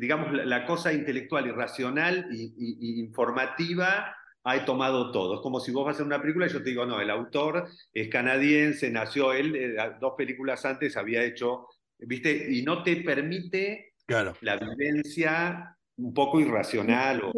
digamos, 0.00 0.32
la, 0.32 0.66
cosa 0.66 0.92
intelectual 0.92 1.46
y 1.46 1.50
racional 1.50 2.26
y 2.30 3.00
informativa 3.00 4.14
ha 4.44 4.64
tomado 4.64 5.10
todo. 5.12 5.36
Es 5.36 5.40
como 5.40 5.60
si 5.60 5.72
vos 5.72 5.84
vas 5.84 5.92
a 5.92 5.96
hacer 5.96 6.06
una 6.06 6.20
película 6.20 6.46
y 6.46 6.50
yo 6.50 6.62
te 6.62 6.70
digo, 6.70 6.86
no, 6.86 7.00
el 7.00 7.10
autor 7.10 7.68
es 7.92 8.08
canadiense, 8.08 8.90
nació 8.90 9.32
él, 9.32 9.54
eh, 9.56 9.76
dos 10.00 10.14
películas 10.16 10.64
antes 10.64 10.96
había 10.96 11.22
hecho, 11.24 11.66
¿viste? 11.98 12.52
Y 12.52 12.62
no 12.62 12.82
te 12.82 12.96
permite 12.96 13.94
claro. 14.06 14.34
la 14.40 14.56
vivencia 14.56 15.76
un 15.96 16.14
poco 16.14 16.40
irracional. 16.40 17.22
O 17.22 17.32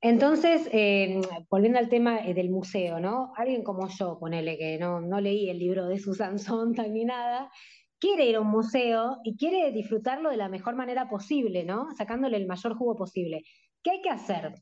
entonces, 0.00 0.68
eh, 0.72 1.20
volviendo 1.48 1.78
al 1.78 1.88
tema 1.88 2.26
eh, 2.26 2.34
del 2.34 2.50
museo, 2.50 2.98
¿no? 2.98 3.32
Alguien 3.36 3.62
como 3.62 3.88
yo, 3.88 4.18
ponele 4.18 4.56
que 4.56 4.78
no, 4.78 5.00
no 5.00 5.20
leí 5.20 5.48
el 5.50 5.58
libro 5.58 5.86
de 5.86 5.98
Susan 5.98 6.38
Sontag 6.38 6.90
ni 6.90 7.04
nada, 7.04 7.50
quiere 7.98 8.26
ir 8.26 8.36
a 8.36 8.40
un 8.40 8.48
museo 8.48 9.18
y 9.24 9.36
quiere 9.36 9.70
disfrutarlo 9.72 10.30
de 10.30 10.36
la 10.36 10.48
mejor 10.48 10.74
manera 10.74 11.08
posible, 11.08 11.64
¿no? 11.64 11.88
Sacándole 11.96 12.36
el 12.36 12.46
mayor 12.46 12.74
jugo 12.74 12.96
posible. 12.96 13.42
¿Qué 13.82 13.90
hay 13.90 14.02
que 14.02 14.10
hacer? 14.10 14.54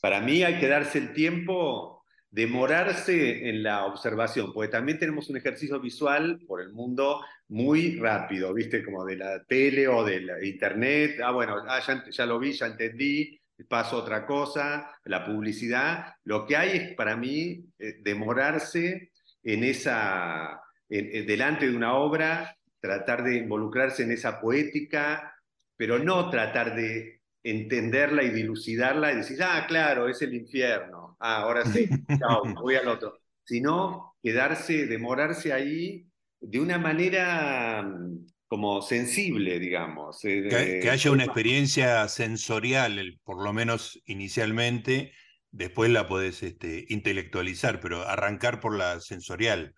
Para 0.00 0.20
mí 0.20 0.42
hay 0.42 0.58
que 0.58 0.68
darse 0.68 0.98
el 0.98 1.12
tiempo 1.12 2.04
de 2.30 2.46
morarse 2.46 3.48
en 3.48 3.62
la 3.62 3.86
observación, 3.86 4.52
porque 4.52 4.70
también 4.70 4.98
tenemos 4.98 5.30
un 5.30 5.38
ejercicio 5.38 5.80
visual 5.80 6.40
por 6.46 6.60
el 6.60 6.72
mundo 6.72 7.20
muy 7.48 7.96
rápido, 7.96 8.52
¿viste? 8.52 8.84
Como 8.84 9.04
de 9.04 9.16
la 9.16 9.42
tele 9.44 9.88
o 9.88 10.04
de 10.04 10.20
la 10.20 10.44
internet. 10.44 11.20
Ah, 11.24 11.32
bueno, 11.32 11.56
ah, 11.66 11.80
ya, 12.10 12.26
lo 12.26 12.38
vi, 12.38 12.52
ya 12.52 12.66
entendí, 12.66 13.40
paso 13.68 13.96
otra 13.96 14.26
cosa, 14.26 14.90
la 15.04 15.24
publicidad. 15.24 16.14
Lo 16.24 16.46
que 16.46 16.56
hay 16.56 16.76
es 16.76 16.94
para 16.94 17.16
mí 17.16 17.64
eh, 17.78 17.96
demorarse 18.02 19.12
en 19.42 19.64
esa, 19.64 20.60
delante 20.88 21.68
de 21.68 21.76
una 21.76 21.94
obra, 21.94 22.56
tratar 22.80 23.24
de 23.24 23.36
involucrarse 23.36 24.02
en 24.02 24.12
esa 24.12 24.40
poética, 24.40 25.34
pero 25.76 25.98
no 25.98 26.28
tratar 26.28 26.74
de 26.74 27.17
entenderla 27.42 28.22
y 28.22 28.30
dilucidarla 28.30 29.12
y 29.12 29.16
decir, 29.16 29.42
ah, 29.42 29.64
claro, 29.66 30.08
es 30.08 30.20
el 30.22 30.34
infierno. 30.34 31.16
Ah, 31.20 31.42
ahora 31.42 31.64
sí, 31.64 31.88
chao, 32.18 32.42
voy 32.60 32.76
al 32.76 32.88
otro. 32.88 33.18
Sino 33.44 34.16
quedarse, 34.22 34.86
demorarse 34.86 35.52
ahí 35.52 36.06
de 36.40 36.60
una 36.60 36.78
manera 36.78 37.82
mm, 37.82 38.26
como 38.46 38.82
sensible, 38.82 39.58
digamos. 39.58 40.24
Eh, 40.24 40.80
que, 40.82 40.90
haya 40.90 41.10
una 41.10 41.24
experiencia 41.24 42.08
sensorial, 42.08 43.18
por 43.24 43.42
lo 43.42 43.52
menos 43.52 44.00
inicialmente, 44.06 45.12
después 45.50 45.90
la 45.90 46.08
podés 46.08 46.42
este, 46.42 46.86
intelectualizar, 46.88 47.80
pero 47.80 48.02
arrancar 48.02 48.60
por 48.60 48.76
la 48.76 49.00
sensorial. 49.00 49.74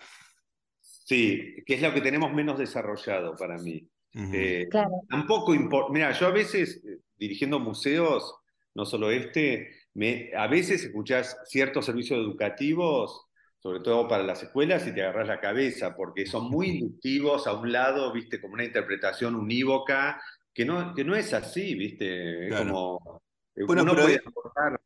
Sí, 0.80 1.56
que 1.66 1.74
es 1.74 1.82
lo 1.82 1.92
que 1.92 2.00
tenemos 2.00 2.32
menos 2.32 2.58
desarrollado 2.58 3.34
para 3.36 3.58
mí. 3.58 3.88
Eh, 4.14 4.66
claro. 4.70 4.90
Tampoco 5.08 5.54
importa. 5.54 5.92
Mira, 5.92 6.12
yo 6.12 6.26
a 6.26 6.30
veces, 6.30 6.82
eh, 6.84 6.98
dirigiendo 7.16 7.58
museos, 7.60 8.34
no 8.74 8.84
solo 8.84 9.10
este, 9.10 9.70
me, 9.94 10.30
a 10.36 10.46
veces 10.46 10.84
escuchás 10.84 11.36
ciertos 11.46 11.86
servicios 11.86 12.18
educativos, 12.18 13.26
sobre 13.58 13.80
todo 13.80 14.08
para 14.08 14.22
las 14.22 14.42
escuelas, 14.42 14.86
y 14.86 14.94
te 14.94 15.02
agarras 15.02 15.28
la 15.28 15.40
cabeza, 15.40 15.94
porque 15.94 16.26
son 16.26 16.50
muy 16.50 16.68
inductivos 16.68 17.46
a 17.46 17.52
un 17.52 17.72
lado, 17.72 18.12
viste, 18.12 18.40
como 18.40 18.54
una 18.54 18.64
interpretación 18.64 19.34
unívoca, 19.34 20.20
que 20.52 20.64
no, 20.64 20.94
que 20.94 21.04
no 21.04 21.14
es 21.14 21.32
así, 21.32 21.74
viste. 21.74 22.48
como. 22.56 23.22
Eh, 23.54 23.64
bueno, 23.66 23.82
uno 23.82 23.94
puede 23.94 24.20
aportar. 24.24 24.80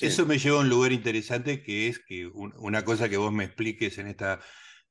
Eso 0.00 0.24
me 0.24 0.38
lleva 0.38 0.58
a 0.58 0.60
un 0.60 0.70
lugar 0.70 0.92
interesante 0.92 1.62
que 1.62 1.88
es 1.88 1.98
que 1.98 2.26
una 2.26 2.84
cosa 2.84 3.08
que 3.10 3.18
vos 3.18 3.32
me 3.32 3.44
expliques 3.44 3.98
en 3.98 4.06
esta 4.06 4.40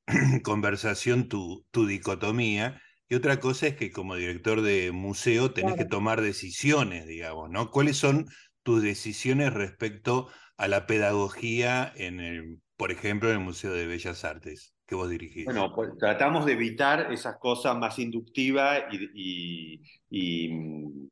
conversación 0.43 1.29
tu, 1.29 1.65
tu 1.71 1.87
dicotomía, 1.87 2.79
y 3.09 3.15
otra 3.15 3.39
cosa 3.39 3.67
es 3.67 3.75
que 3.75 3.91
como 3.91 4.15
director 4.15 4.61
de 4.61 4.91
museo 4.91 5.51
tenés 5.51 5.75
que 5.75 5.85
tomar 5.85 6.21
decisiones, 6.21 7.05
digamos, 7.05 7.49
¿no? 7.49 7.69
¿Cuáles 7.69 7.97
son 7.97 8.27
tus 8.63 8.81
decisiones 8.81 9.53
respecto 9.53 10.29
a 10.57 10.67
la 10.67 10.87
pedagogía 10.87 11.91
en 11.95 12.19
el, 12.19 12.59
por 12.77 12.91
ejemplo, 12.91 13.29
en 13.29 13.35
el 13.35 13.43
Museo 13.43 13.73
de 13.73 13.85
Bellas 13.85 14.23
Artes 14.23 14.73
que 14.85 14.95
vos 14.95 15.09
dirigís? 15.09 15.45
Bueno, 15.45 15.73
pues 15.75 15.91
tratamos 15.99 16.45
de 16.45 16.53
evitar 16.53 17.11
esas 17.11 17.37
cosas 17.37 17.77
más 17.77 17.99
inductivas 17.99 18.83
y, 18.91 19.81
y, 20.09 20.49
mm, 20.49 21.09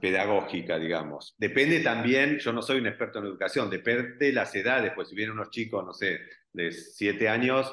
pedagógica, 0.00 0.78
digamos. 0.78 1.34
Depende 1.38 1.80
también, 1.80 2.38
yo 2.38 2.52
no 2.52 2.62
soy 2.62 2.78
un 2.78 2.86
experto 2.86 3.18
en 3.18 3.26
educación, 3.26 3.70
depende 3.70 4.26
de 4.26 4.32
las 4.32 4.54
edades, 4.54 4.92
pues 4.94 5.08
si 5.08 5.16
vienen 5.16 5.34
unos 5.34 5.50
chicos, 5.50 5.84
no 5.84 5.92
sé, 5.92 6.20
de 6.52 6.70
siete 6.70 7.28
años, 7.28 7.72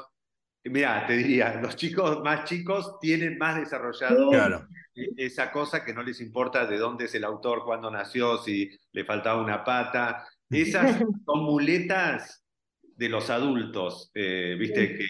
Mira, 0.66 1.06
te 1.06 1.18
diría, 1.18 1.60
los 1.62 1.76
chicos 1.76 2.22
más 2.24 2.46
chicos 2.46 2.98
tienen 3.02 3.38
más 3.38 3.58
desarrollado 3.58 4.32
e-, 4.96 5.10
esa 5.18 5.52
cosa 5.52 5.84
que 5.84 5.94
no 5.94 6.04
les 6.04 6.22
importa 6.22 6.66
de 6.66 6.78
dónde 6.78 7.06
es 7.06 7.16
el 7.16 7.26
autor, 7.26 7.64
cuándo 7.66 7.92
nació, 7.92 8.38
si 8.38 8.70
le 8.92 9.04
faltaba 9.04 9.42
una 9.42 9.64
pata. 9.64 10.26
Esas 10.50 11.00
son 11.26 11.44
muletas 11.44 12.44
de 12.82 13.10
los 13.10 13.30
adultos, 13.30 14.12
eh, 14.14 14.56
viste, 14.58 14.96
que 14.96 15.08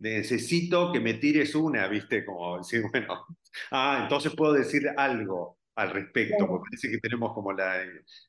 necesito 0.00 0.92
que 0.92 1.00
me 1.00 1.14
tires 1.14 1.54
una, 1.54 1.86
viste, 1.86 2.24
como 2.24 2.58
decir, 2.58 2.82
bueno, 2.90 3.24
ah, 3.70 4.00
entonces 4.02 4.34
puedo 4.34 4.52
decir 4.52 4.90
algo 4.96 5.58
al 5.76 5.90
respecto, 5.90 6.46
porque 6.46 6.64
parece 6.70 6.90
que 6.90 6.98
tenemos 6.98 7.32
como 7.32 7.52
la, 7.52 7.84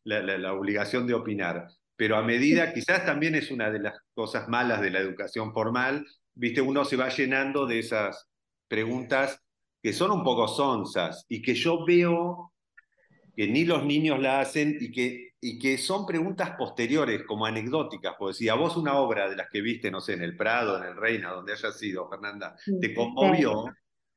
la 0.06 0.54
obligación 0.54 1.06
de 1.08 1.16
opinar. 1.16 1.68
Pero 1.98 2.16
a 2.16 2.24
medida, 2.24 2.74
quizás 2.74 3.06
también 3.06 3.36
es 3.36 3.51
una 3.51 3.70
de 3.70 3.80
las 3.80 4.00
cosas 4.13 4.48
malas 4.48 4.82
de 4.82 4.92
la 4.92 5.00
educación 5.00 5.54
formal, 5.54 6.06
viste, 6.41 6.60
uno 6.60 6.83
se 6.83 6.98
va 6.98 7.10
llenando 7.10 7.67
de 7.67 7.77
esas 7.77 8.27
preguntas 8.67 9.39
que 9.81 9.93
son 9.93 10.10
un 10.10 10.24
poco 10.24 10.48
sonzas 10.48 11.24
y 11.29 11.39
que 11.39 11.53
yo 11.53 11.86
veo 11.86 12.53
que 13.36 13.48
ni 13.48 13.63
los 13.63 13.86
niños 13.86 14.19
la 14.19 14.41
hacen 14.41 14.75
y 14.79 14.91
que, 14.91 15.33
y 15.39 15.60
que 15.60 15.77
son 15.77 16.07
preguntas 16.07 16.55
posteriores, 16.57 17.24
como 17.27 17.45
anecdóticas. 17.45 18.15
Porque 18.17 18.33
si 18.33 18.50
a 18.50 18.55
vos 18.55 18.75
una 18.75 18.95
obra 18.95 19.29
de 19.29 19.36
las 19.36 19.50
que 19.51 19.62
viste, 19.62 19.91
no 19.91 20.01
sé, 20.01 20.13
en 20.13 20.24
el 20.24 20.36
Prado, 20.36 20.77
en 20.77 20.89
el 20.89 20.98
Reina, 20.98 21.29
donde 21.29 21.53
haya 21.53 21.71
sido, 21.71 22.10
Fernanda, 22.10 22.55
te 22.81 22.93
conmovió, 22.93 23.65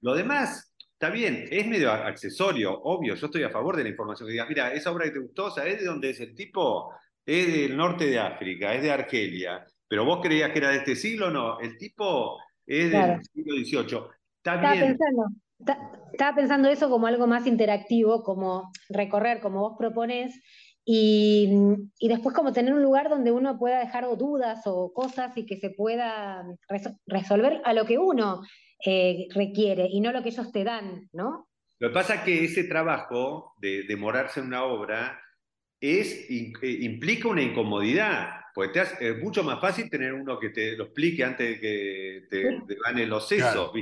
lo 0.00 0.14
demás 0.14 0.74
está 0.92 1.10
bien, 1.10 1.46
es 1.50 1.66
medio 1.66 1.92
accesorio, 1.92 2.80
obvio, 2.84 3.16
yo 3.16 3.26
estoy 3.26 3.42
a 3.42 3.50
favor 3.50 3.76
de 3.76 3.82
la 3.82 3.90
información 3.90 4.26
que 4.26 4.32
digas, 4.32 4.48
mira, 4.48 4.72
esa 4.72 4.90
obra 4.90 5.04
que 5.04 5.10
te 5.10 5.18
gustó, 5.18 5.50
¿sabes 5.50 5.78
de 5.78 5.84
dónde 5.84 6.08
es 6.08 6.20
el 6.20 6.34
tipo? 6.34 6.90
Es 7.26 7.52
del 7.52 7.76
norte 7.76 8.06
de 8.06 8.18
África, 8.18 8.74
es 8.74 8.82
de 8.82 8.90
Argelia. 8.90 9.66
Pero 9.88 10.04
vos 10.04 10.20
creías 10.22 10.50
que 10.50 10.58
era 10.58 10.70
de 10.70 10.78
este 10.78 10.96
siglo, 10.96 11.30
no. 11.30 11.60
El 11.60 11.76
tipo 11.76 12.38
es 12.66 12.90
del 12.90 13.20
siglo 13.22 13.54
XVIII. 13.56 13.98
Estaba, 14.38 14.72
Pensando, 14.72 15.26
estaba 16.12 16.36
pensando 16.36 16.68
eso 16.68 16.90
como 16.90 17.06
algo 17.06 17.26
más 17.26 17.46
interactivo, 17.46 18.22
como 18.22 18.70
recorrer, 18.88 19.40
como 19.40 19.60
vos 19.60 19.76
proponés, 19.78 20.40
y, 20.86 21.48
después 22.00 22.36
como 22.36 22.52
tener 22.52 22.74
un 22.74 22.82
lugar 22.82 23.08
donde 23.08 23.32
uno 23.32 23.58
pueda 23.58 23.78
dejar 23.78 24.04
dudas 24.18 24.62
o 24.66 24.92
cosas 24.92 25.36
y 25.36 25.46
que 25.46 25.56
se 25.56 25.70
pueda 25.70 26.44
resolver 27.06 27.62
a 27.64 27.72
lo 27.72 27.86
que 27.86 27.98
uno 27.98 28.42
eh, 28.84 29.26
requiere 29.34 29.88
y 29.90 30.00
no 30.00 30.12
lo 30.12 30.22
que 30.22 30.28
ellos 30.28 30.52
te 30.52 30.62
dan, 30.62 31.08
¿no? 31.12 31.48
Lo 31.78 31.88
que 31.88 31.94
pasa 31.94 32.16
es 32.16 32.20
que 32.20 32.44
ese 32.44 32.64
trabajo 32.64 33.54
de 33.58 33.84
demorarse 33.88 34.40
en 34.40 34.46
una 34.46 34.64
obra 34.64 35.20
es, 35.80 36.28
eh, 36.30 36.52
implica 36.80 37.28
una 37.28 37.42
incomodidad, 37.42 38.40
porque 38.54 38.84
es 39.00 39.18
mucho 39.18 39.42
más 39.42 39.60
fácil 39.60 39.90
tener 39.90 40.14
uno 40.14 40.38
que 40.38 40.50
te 40.50 40.76
lo 40.76 40.84
explique 40.84 41.24
antes 41.24 41.48
de 41.48 41.60
que 41.60 42.26
te, 42.30 42.76
gane 42.84 43.04
los 43.04 43.26
sesos. 43.26 43.72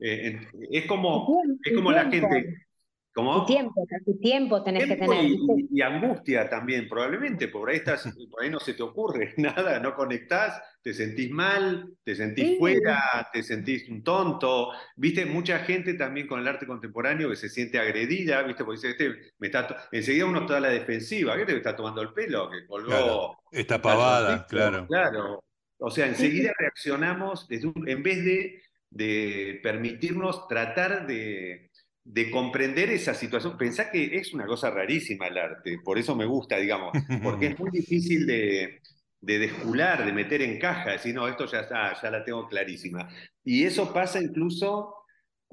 Eh, 0.00 0.40
es 0.72 0.86
como, 0.86 1.40
es 1.64 1.72
como 1.72 1.92
la 1.92 2.10
gente 2.10 2.66
¿Cómo? 3.14 3.44
tiempo, 3.44 3.86
tiempo 4.22 4.62
tenés 4.64 4.86
que 4.86 4.96
tener. 4.96 5.24
Y, 5.70 5.82
angustia 5.82 6.48
también, 6.48 6.88
probablemente, 6.88 7.48
por 7.48 7.68
ahí, 7.68 7.76
estás, 7.76 8.04
por 8.30 8.42
ahí 8.42 8.48
no 8.48 8.58
se 8.58 8.72
te 8.72 8.82
ocurre 8.82 9.34
nada, 9.36 9.78
no 9.80 9.94
conectás, 9.94 10.62
te 10.82 10.94
sentís 10.94 11.30
mal, 11.30 11.92
te 12.04 12.14
sentís 12.14 12.58
fuera, 12.58 13.28
te 13.32 13.42
sentís 13.42 13.88
un 13.90 14.02
tonto. 14.02 14.70
Viste, 14.96 15.26
mucha 15.26 15.58
gente 15.58 15.94
también 15.94 16.26
con 16.26 16.40
el 16.40 16.48
arte 16.48 16.66
contemporáneo 16.66 17.28
que 17.28 17.36
se 17.36 17.50
siente 17.50 17.78
agredida, 17.78 18.42
viste, 18.42 18.64
porque 18.64 18.78
dice, 18.78 18.90
este 18.90 19.32
me 19.38 19.48
está 19.48 19.88
enseguida 19.92 20.24
uno 20.24 20.40
está 20.40 20.56
a 20.56 20.60
la 20.60 20.70
defensiva, 20.70 21.36
¿qué 21.36 21.44
te 21.44 21.56
está 21.56 21.76
tomando 21.76 22.00
el 22.00 22.14
pelo? 22.14 22.48
Que 22.50 22.66
colgó. 22.66 23.36
Está 23.50 23.80
pavada, 23.82 24.46
claro. 24.46 24.86
Claro. 24.86 25.44
O 25.76 25.90
sea, 25.90 26.06
enseguida 26.06 26.52
reaccionamos 26.56 27.46
en 27.50 28.02
vez 28.02 28.24
de, 28.24 28.62
de 28.90 29.60
permitirnos 29.62 30.46
tratar 30.46 31.06
de 31.06 31.71
de 32.04 32.30
comprender 32.30 32.90
esa 32.90 33.14
situación. 33.14 33.56
Pensá 33.56 33.90
que 33.90 34.16
es 34.16 34.34
una 34.34 34.46
cosa 34.46 34.70
rarísima 34.70 35.28
el 35.28 35.38
arte, 35.38 35.78
por 35.84 35.98
eso 35.98 36.16
me 36.16 36.26
gusta, 36.26 36.56
digamos, 36.56 36.92
porque 37.22 37.46
es 37.48 37.58
muy 37.58 37.70
difícil 37.70 38.26
de, 38.26 38.80
de 39.20 39.38
descular, 39.38 40.04
de 40.04 40.12
meter 40.12 40.42
en 40.42 40.58
caja, 40.58 40.92
decir, 40.92 41.14
no, 41.14 41.28
esto 41.28 41.46
ya 41.46 41.60
está, 41.60 42.00
ya 42.00 42.10
la 42.10 42.24
tengo 42.24 42.48
clarísima. 42.48 43.08
Y 43.44 43.64
eso 43.64 43.92
pasa 43.92 44.20
incluso, 44.20 44.94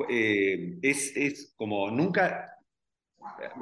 eh, 0.09 0.77
es, 0.81 1.15
es 1.15 1.53
como 1.55 1.91
nunca, 1.91 2.57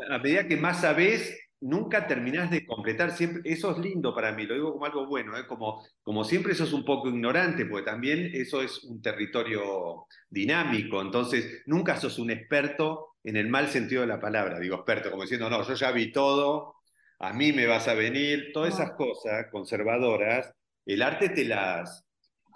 a 0.10 0.18
medida 0.20 0.48
que 0.48 0.58
más 0.58 0.82
sabes, 0.82 1.38
nunca 1.62 2.08
terminás 2.08 2.52
de 2.52 2.66
completar, 2.66 3.12
siempre, 3.12 3.42
eso 3.46 3.72
es 3.72 3.78
lindo 3.80 4.14
para 4.14 4.32
mí, 4.32 4.46
lo 4.46 4.54
digo 4.54 4.74
como 4.74 4.86
algo 4.86 5.08
bueno, 5.08 5.38
¿eh? 5.38 5.48
como, 5.48 5.84
como 6.04 6.24
siempre 6.24 6.54
sos 6.54 6.74
un 6.74 6.86
poco 6.86 7.10
ignorante, 7.10 7.66
porque 7.66 7.86
también 7.86 8.30
eso 8.34 8.62
es 8.62 8.84
un 8.84 9.02
territorio 9.02 10.06
dinámico, 10.30 11.02
entonces 11.02 11.64
nunca 11.66 11.98
sos 11.98 12.20
un 12.20 12.32
experto 12.32 13.16
en 13.24 13.38
el 13.38 13.48
mal 13.50 13.68
sentido 13.70 14.02
de 14.02 14.08
la 14.08 14.20
palabra, 14.20 14.60
digo 14.60 14.76
experto, 14.76 15.10
como 15.10 15.24
diciendo, 15.24 15.50
no, 15.50 15.64
yo 15.68 15.74
ya 15.74 15.92
vi 15.92 16.12
todo, 16.12 16.76
a 17.20 17.34
mí 17.34 17.52
me 17.52 17.66
vas 17.66 17.88
a 17.88 17.96
venir, 17.96 18.52
todas 18.54 18.76
esas 18.76 18.92
cosas 18.92 19.48
conservadoras, 19.52 20.54
el 20.86 21.02
arte 21.02 21.30
te 21.30 21.44
las, 21.44 22.06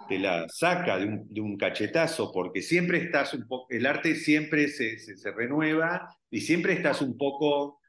te 0.08 0.18
las 0.18 0.56
saca 0.56 0.98
de 0.98 1.06
un, 1.06 1.28
de 1.28 1.40
un 1.40 1.56
cachetazo, 1.56 2.30
porque 2.32 2.62
siempre 2.62 2.98
estás 2.98 3.34
un 3.34 3.48
poco, 3.48 3.66
el 3.70 3.84
arte 3.84 4.14
siempre 4.14 4.68
se, 4.68 4.98
se, 4.98 5.16
se 5.16 5.32
renueva 5.32 6.08
y 6.30 6.40
siempre 6.40 6.74
estás 6.74 7.02
un 7.02 7.18
poco 7.18 7.81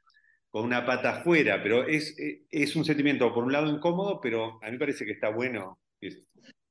con 0.54 0.66
una 0.66 0.86
pata 0.86 1.16
afuera, 1.16 1.60
pero 1.60 1.84
es, 1.84 2.14
es 2.48 2.76
un 2.76 2.84
sentimiento, 2.84 3.34
por 3.34 3.42
un 3.42 3.50
lado, 3.50 3.68
incómodo, 3.68 4.20
pero 4.20 4.60
a 4.62 4.70
mí 4.70 4.78
parece 4.78 5.04
que 5.04 5.10
está 5.10 5.28
bueno. 5.30 5.80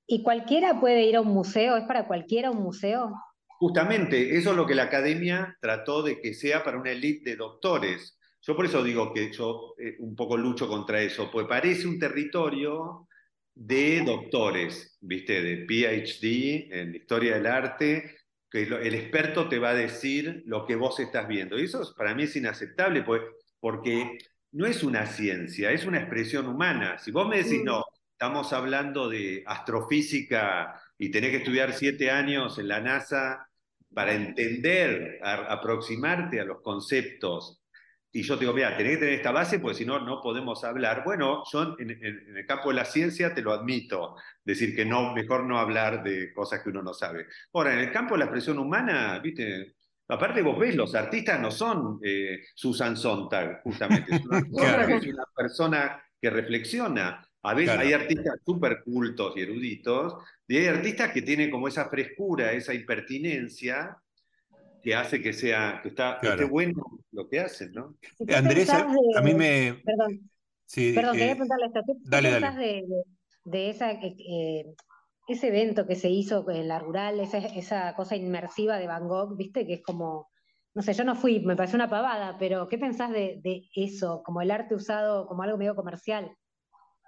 ¿Y 0.07 0.23
cualquiera 0.23 0.79
puede 0.79 1.03
ir 1.03 1.17
a 1.17 1.21
un 1.21 1.33
museo? 1.33 1.75
¿Es 1.75 1.83
para 1.83 2.07
cualquiera 2.07 2.49
un 2.49 2.63
museo? 2.63 3.11
Justamente, 3.45 4.37
eso 4.37 4.51
es 4.51 4.55
lo 4.55 4.65
que 4.65 4.73
la 4.73 4.83
academia 4.83 5.57
trató 5.59 6.01
de 6.01 6.21
que 6.21 6.33
sea 6.33 6.63
para 6.63 6.79
una 6.79 6.91
élite 6.91 7.31
de 7.31 7.35
doctores. 7.35 8.17
Yo 8.41 8.55
por 8.55 8.67
eso 8.67 8.81
digo 8.85 9.13
que 9.13 9.33
yo 9.33 9.75
eh, 9.77 9.97
un 9.99 10.15
poco 10.15 10.37
lucho 10.37 10.69
contra 10.69 11.01
eso, 11.01 11.29
pues 11.29 11.45
parece 11.45 11.85
un 11.85 11.99
territorio 11.99 13.09
de 13.53 14.01
doctores, 14.05 14.97
¿viste? 15.01 15.41
De 15.41 15.65
PhD 15.65 16.73
en 16.73 16.95
historia 16.95 17.35
del 17.35 17.47
arte, 17.47 18.15
que 18.49 18.63
el 18.63 18.95
experto 18.95 19.49
te 19.49 19.59
va 19.59 19.71
a 19.71 19.75
decir 19.75 20.43
lo 20.45 20.65
que 20.65 20.77
vos 20.77 21.01
estás 21.01 21.27
viendo. 21.27 21.59
Y 21.59 21.65
eso 21.65 21.93
para 21.97 22.15
mí 22.15 22.23
es 22.23 22.35
inaceptable, 22.37 23.03
pues 23.03 23.23
porque 23.63 24.17
no 24.51 24.65
es 24.65 24.84
una 24.84 25.05
ciencia, 25.05 25.72
es 25.72 25.86
una 25.86 26.00
expresión 26.00 26.48
humana. 26.48 26.98
Si 26.98 27.12
vos 27.12 27.29
me 27.29 27.38
decís, 27.38 27.62
mm. 27.62 27.65
no, 27.65 27.86
estamos 28.12 28.51
hablando 28.51 29.08
de 29.08 29.41
astrofísica 29.48 30.82
y 30.98 31.10
tenés 31.12 31.32
que 31.32 31.38
estudiar 31.38 31.72
siete 31.72 32.12
años 32.12 32.60
en 32.60 32.67
la 32.67 32.82
NASA 32.82 33.48
para 33.93 34.15
entender, 34.15 35.17
aproximarte 35.24 36.41
a 36.41 36.43
los 36.43 36.60
conceptos 36.62 37.63
y 38.15 38.22
yo 38.22 38.36
te 38.36 38.41
digo, 38.41 38.53
mira, 38.53 38.77
tenés 38.77 38.93
que 38.93 39.00
tener 39.00 39.13
esta 39.15 39.32
base 39.32 39.58
porque 39.60 39.77
si 39.77 39.86
no, 39.86 40.00
no 40.00 40.22
podemos 40.22 40.63
hablar. 40.63 41.03
Bueno, 41.03 41.43
yo 41.51 41.75
en, 41.79 41.89
el 41.89 42.46
campo 42.46 42.70
de 42.70 42.75
la 42.75 42.86
ciencia 42.86 43.34
te 43.34 43.41
lo 43.41 43.51
admito, 43.51 44.15
decir 44.43 44.75
que 44.75 44.86
no, 44.86 45.15
mejor 45.15 45.46
no 45.46 45.58
hablar 45.58 46.03
de 46.03 46.32
cosas 46.32 46.62
que 46.62 46.70
uno 46.70 46.84
no 46.84 46.93
sabe. 46.93 47.25
Ahora, 47.53 47.74
en 47.74 47.79
el 47.79 47.91
campo 47.91 48.13
de 48.13 48.20
la 48.20 48.25
expresión 48.25 48.60
humana, 48.60 49.17
viste, 49.17 49.77
aparte 50.07 50.41
vos 50.41 50.60
ves, 50.60 50.75
los 50.75 50.95
artistas 50.95 51.39
no 51.39 51.51
son 51.51 52.00
eh, 52.03 52.39
Susan 52.55 52.95
Sontag, 52.95 53.62
justamente, 53.63 54.15
es 54.15 54.25
una, 54.25 54.41
persona 55.36 56.03
que 56.19 56.29
reflexiona. 56.29 57.27
A 57.45 57.53
veces 57.53 57.77
hay 57.77 57.93
artistas 57.93 58.39
súper 58.45 58.83
cultos 58.83 59.33
y 59.36 59.41
eruditos, 59.41 60.15
y 60.48 60.57
hay 60.57 60.67
artistas 60.67 61.12
que 61.12 61.22
tienen 61.22 61.51
como 61.51 61.67
esa 61.67 61.89
frescura, 61.89 62.53
esa 62.53 62.74
impertinencia, 62.74 63.98
que 64.81 64.95
hace 64.95 65.22
que 65.22 65.31
sea, 65.31 65.79
que 65.81 65.89
está, 65.89 66.19
esté 66.22 66.43
bueno 66.43 67.00
lo 67.12 67.29
que 67.29 67.39
hacen, 67.39 67.72
¿no? 67.72 67.95
Andrés, 68.36 68.69
a, 68.69 68.86
mí 69.22 69.33
me... 69.33 69.81
Perdón, 69.86 70.29
sí, 70.65 70.91
perdón 70.93 71.13
quería 71.13 71.31
eh, 71.31 71.36
preguntarle 71.36 71.65
esto. 71.67 71.81
¿Tú 71.86 72.00
dale, 72.03 72.31
pensás 72.31 72.57
De, 72.57 72.83
de, 73.45 73.69
esa, 73.69 73.91
eh, 73.91 74.74
ese 75.27 75.48
evento 75.48 75.88
que 75.88 75.96
se 75.96 76.10
hizo 76.10 76.50
en 76.50 76.68
la 76.68 76.80
rural, 76.80 77.20
esa, 77.20 77.38
esa 77.38 77.96
cosa 77.96 78.15
inmersiva 78.15 78.77
de 78.77 78.88
Van 78.88 79.08
Gogh, 79.08 79.38
viste, 79.38 79.65
que 79.65 79.75
es 79.75 79.84
como, 79.84 80.30
no 80.74 80.82
sé, 80.82 80.94
yo 80.94 81.03
no 81.03 81.15
fui, 81.15 81.39
me 81.39 81.56
pareció 81.56 81.75
una 81.75 81.89
pavada, 81.89 82.38
pero 82.38 82.68
¿qué 82.68 82.77
pensás 82.77 83.12
de, 83.12 83.39
de 83.44 83.68
eso, 83.75 84.22
como 84.24 84.42
el 84.42 84.51
arte 84.51 84.75
usado 84.75 85.27
como 85.27 85.44
algo 85.44 85.58
medio 85.58 85.75
comercial? 85.75 86.36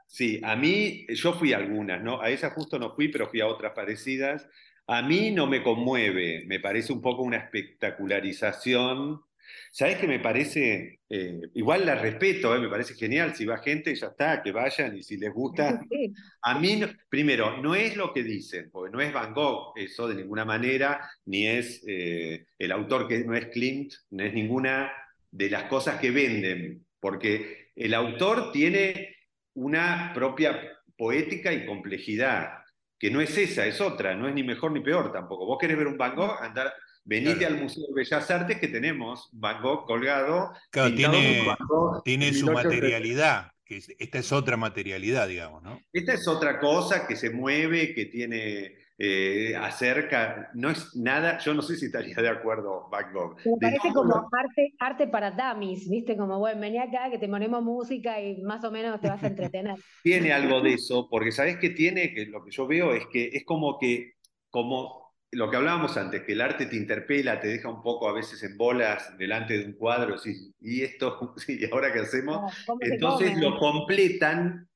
Sí, 0.07 0.39
a 0.43 0.55
mí, 0.55 1.05
yo 1.09 1.33
fui 1.33 1.53
a 1.53 1.57
algunas, 1.57 2.01
¿no? 2.01 2.21
A 2.21 2.29
esa 2.29 2.51
justo 2.51 2.79
no 2.79 2.93
fui, 2.95 3.09
pero 3.09 3.27
fui 3.27 3.41
a 3.41 3.47
otras 3.47 3.73
parecidas. 3.73 4.47
A 4.87 5.01
mí 5.01 5.31
no 5.31 5.47
me 5.47 5.63
conmueve, 5.63 6.45
me 6.45 6.59
parece 6.59 6.93
un 6.93 7.01
poco 7.01 7.23
una 7.23 7.37
espectacularización. 7.37 9.21
¿Sabes 9.71 9.97
qué 9.97 10.07
me 10.07 10.19
parece? 10.19 10.99
Eh, 11.09 11.41
igual 11.53 11.85
la 11.85 11.95
respeto, 11.95 12.55
eh, 12.55 12.59
me 12.59 12.69
parece 12.69 12.93
genial. 12.95 13.35
Si 13.35 13.45
va 13.45 13.57
gente, 13.57 13.93
ya 13.95 14.07
está, 14.07 14.41
que 14.41 14.51
vayan 14.51 14.97
y 14.97 15.03
si 15.03 15.17
les 15.17 15.33
gusta. 15.33 15.81
A 16.41 16.59
mí, 16.59 16.81
primero, 17.09 17.61
no 17.61 17.75
es 17.75 17.95
lo 17.95 18.13
que 18.13 18.23
dicen, 18.23 18.69
porque 18.71 18.91
no 18.91 19.01
es 19.01 19.13
Van 19.13 19.33
Gogh 19.33 19.73
eso 19.75 20.07
de 20.07 20.15
ninguna 20.15 20.45
manera, 20.45 21.09
ni 21.25 21.47
es 21.47 21.83
eh, 21.87 22.45
el 22.57 22.71
autor 22.71 23.07
que 23.07 23.19
no 23.23 23.35
es 23.35 23.47
Klimt, 23.47 23.93
no 24.11 24.23
es 24.23 24.33
ninguna 24.33 24.91
de 25.31 25.49
las 25.49 25.63
cosas 25.63 25.99
que 25.99 26.11
venden, 26.11 26.85
porque 26.99 27.71
el 27.75 27.93
autor 27.93 28.51
tiene 28.51 29.15
una 29.53 30.11
propia 30.13 30.59
poética 30.97 31.51
y 31.51 31.65
complejidad 31.65 32.65
que 32.97 33.11
no 33.11 33.21
es 33.21 33.37
esa, 33.37 33.65
es 33.65 33.81
otra, 33.81 34.15
no 34.15 34.27
es 34.27 34.33
ni 34.33 34.43
mejor 34.43 34.71
ni 34.71 34.79
peor 34.79 35.11
tampoco. 35.11 35.45
Vos 35.45 35.57
querés 35.59 35.77
ver 35.77 35.87
un 35.87 35.97
Van 35.97 36.15
Gogh, 36.15 36.41
andar, 36.41 36.73
venite 37.05 37.45
al 37.45 37.61
Museo 37.61 37.85
de 37.87 37.93
Bellas 37.93 38.29
Artes 38.29 38.59
que 38.59 38.67
tenemos 38.67 39.29
Van 39.31 39.61
Gogh 39.61 39.85
colgado. 39.85 40.51
Claro, 40.71 40.93
tiene, 40.93 41.55
tiene 42.03 42.33
su 42.33 42.51
materialidad, 42.51 43.51
que 43.63 43.81
esta 43.97 44.19
es 44.19 44.31
otra 44.31 44.57
materialidad, 44.57 45.27
digamos, 45.27 45.63
¿no? 45.63 45.79
Esta 45.93 46.13
es 46.13 46.27
otra 46.27 46.59
cosa 46.59 47.07
que 47.07 47.15
se 47.15 47.29
mueve, 47.29 47.93
que 47.93 48.05
tiene 48.05 48.85
eh, 48.97 49.53
acerca, 49.55 50.49
no 50.53 50.69
es 50.69 50.95
nada, 50.95 51.37
yo 51.39 51.53
no 51.53 51.61
sé 51.61 51.75
si 51.75 51.87
estaría 51.87 52.15
de 52.15 52.29
acuerdo 52.29 52.87
Van 52.89 53.11
Gogh. 53.13 53.37
Me 53.45 53.57
parece 53.59 53.93
como 53.93 54.29
arte, 54.31 54.73
arte 54.79 55.07
para 55.07 55.31
dummies, 55.31 55.89
¿viste? 55.89 56.17
Como, 56.17 56.39
bueno, 56.39 56.61
vení 56.61 56.79
acá 56.79 57.11
que 57.11 57.19
te 57.19 57.27
ponemos 57.27 57.61
música 57.61 58.19
y 58.21 58.41
más 58.41 58.63
o 58.63 58.71
menos 58.71 58.99
te 58.99 59.09
vas 59.09 59.21
a 59.23 59.27
entretener. 59.27 59.75
tiene 60.03 60.33
algo 60.33 60.61
de 60.61 60.73
eso, 60.73 61.07
porque 61.09 61.31
¿sabés 61.31 61.57
qué 61.57 61.69
tiene? 61.69 62.13
Que 62.13 62.25
lo 62.25 62.43
que 62.43 62.51
yo 62.51 62.65
veo 62.65 62.93
es 62.93 63.05
que 63.07 63.29
es 63.33 63.43
como 63.43 63.77
que, 63.77 64.13
como 64.49 65.04
lo 65.31 65.49
que 65.49 65.57
hablábamos 65.57 65.97
antes, 65.97 66.23
que 66.23 66.33
el 66.33 66.41
arte 66.41 66.65
te 66.65 66.75
interpela, 66.75 67.39
te 67.39 67.47
deja 67.47 67.69
un 67.69 67.81
poco 67.81 68.07
a 68.07 68.13
veces 68.13 68.41
en 68.43 68.57
bolas 68.57 69.17
delante 69.17 69.57
de 69.57 69.65
un 69.65 69.73
cuadro, 69.73 70.15
y 70.61 70.83
esto, 70.83 71.35
¿y 71.47 71.71
ahora 71.71 71.91
qué 71.91 71.99
hacemos? 71.99 72.53
Entonces 72.79 73.37
lo 73.37 73.57
completan, 73.57 74.69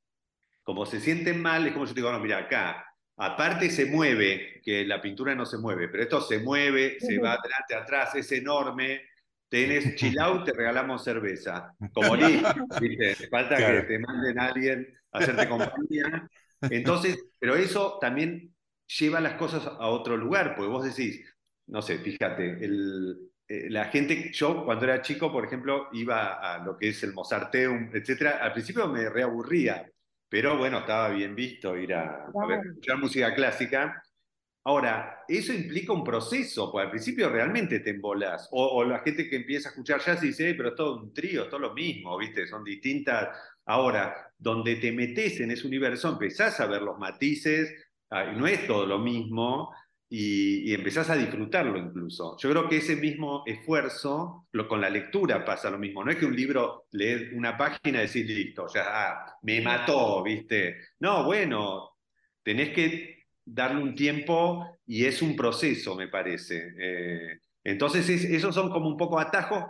como 0.64 0.86
se 0.86 1.00
sienten 1.00 1.42
mal, 1.42 1.66
es 1.66 1.74
como 1.74 1.86
yo 1.86 1.94
te 1.94 2.00
digo, 2.02 2.12
no, 2.12 2.20
mira, 2.20 2.40
acá 2.40 2.86
Aparte 3.22 3.70
se 3.70 3.86
mueve, 3.86 4.62
que 4.64 4.86
la 4.86 5.02
pintura 5.02 5.36
no 5.36 5.46
se 5.46 5.58
mueve, 5.58 5.90
pero 5.90 6.04
esto 6.04 6.22
se 6.22 6.40
mueve, 6.40 7.02
se 7.02 7.20
va 7.20 7.34
adelante, 7.34 7.76
atrás, 7.76 8.16
es 8.16 8.32
enorme. 8.32 9.02
Tenés 9.50 9.94
chill 9.96 10.18
out, 10.20 10.46
te 10.46 10.54
regalamos 10.54 11.04
cerveza. 11.04 11.76
Como 11.94 12.16
Lee, 12.16 12.42
¿viste? 12.80 13.28
Falta 13.28 13.58
que 13.58 13.82
te 13.82 14.00
manden 14.00 14.40
a 14.40 14.46
alguien 14.46 14.98
a 15.12 15.20
hacerte 15.20 15.50
compañía. 15.50 16.30
Entonces, 16.62 17.20
pero 17.38 17.58
eso 17.58 17.98
también 18.00 18.56
lleva 18.98 19.20
las 19.20 19.34
cosas 19.34 19.66
a 19.66 19.88
otro 19.88 20.18
lugar, 20.18 20.56
porque 20.56 20.72
vos 20.72 20.84
decís, 20.84 21.24
no 21.68 21.82
sé, 21.82 22.00
fíjate, 22.00 22.58
eh, 23.48 23.70
la 23.70 23.86
gente, 23.86 24.32
yo 24.34 24.66
cuando 24.66 24.86
era 24.86 25.02
chico, 25.02 25.32
por 25.32 25.46
ejemplo, 25.46 25.90
iba 25.94 26.56
a 26.56 26.64
lo 26.64 26.78
que 26.78 26.90
es 26.90 27.04
el 27.04 27.14
Mozarteum, 27.14 27.92
etcétera, 27.94 28.40
al 28.44 28.54
principio 28.54 28.88
me 28.88 29.10
reaburría, 29.10 29.90
pero 30.28 30.58
bueno, 30.58 30.80
estaba 30.80 31.10
bien 31.10 31.36
visto 31.36 31.76
ir 31.78 31.94
a, 31.94 32.28
escuchar 32.64 32.98
música 32.98 33.34
clásica. 33.34 34.04
Ahora, 34.64 35.24
eso 35.28 35.54
implica 35.54 35.94
un 35.94 36.04
proceso, 36.04 36.72
pues 36.72 36.86
al 36.86 36.92
principio 36.92 37.30
realmente 37.30 37.80
te 37.80 37.92
embolás. 37.92 38.48
O, 38.52 38.84
la 38.84 39.00
gente 39.00 39.28
que 39.28 39.38
empieza 39.38 39.70
a 39.70 39.72
escuchar 39.72 40.02
jazz 40.02 40.22
dice, 40.22 40.54
pero 40.54 40.70
es 40.70 40.76
todo 40.76 40.98
un 41.02 41.14
trío, 41.14 41.44
es 41.44 41.50
todo 41.50 41.62
lo 41.62 41.74
mismo, 41.74 42.18
¿viste? 42.18 42.46
Son 42.46 42.64
distintas. 42.64 43.30
Ahora, 43.66 44.32
donde 44.38 44.76
te 44.76 44.92
metes 44.92 45.40
en 45.40 45.52
ese 45.52 45.66
universo, 45.66 46.10
empezás 46.10 46.60
a 46.60 46.68
ver 46.68 46.82
los 46.84 47.00
matices, 47.00 47.74
no 48.12 48.48
es 48.48 48.66
todo 48.68 48.86
lo 48.86 49.00
mismo, 49.00 49.72
y, 50.10 50.74
empezás 50.74 51.10
a 51.10 51.16
disfrutarlo 51.16 51.78
incluso. 51.78 52.36
Yo 52.40 52.50
creo 52.50 52.68
que 52.68 52.78
ese 52.78 52.96
mismo 52.96 53.44
esfuerzo, 53.46 54.48
lo, 54.52 54.68
con 54.68 54.82
la 54.82 54.90
lectura 54.90 55.46
pasa 55.46 55.70
lo 55.70 55.78
mismo. 55.78 56.04
No 56.04 56.12
es 56.12 56.18
que 56.18 56.26
un 56.26 56.36
libro 56.36 56.88
lees 56.92 57.32
una 57.34 57.56
página 57.56 58.00
y 58.00 58.08
decís, 58.08 58.26
listo, 58.28 58.66
ya 58.74 58.84
ah, 58.88 59.38
me 59.44 59.62
mató, 59.62 60.24
¿viste? 60.24 60.78
No, 61.00 61.24
bueno, 61.26 61.98
tenés 62.44 62.70
que 62.70 63.26
darle 63.46 63.84
un 63.84 63.96
tiempo 63.96 64.80
y 64.86 65.06
es 65.06 65.22
un 65.22 65.36
proceso, 65.36 65.96
me 65.96 66.08
parece. 66.08 66.74
Eh, 66.80 67.40
entonces, 67.64 68.10
esos 68.10 68.56
son 68.56 68.72
como 68.72 68.88
un 68.88 68.98
poco 68.98 69.20
atajos 69.20 69.64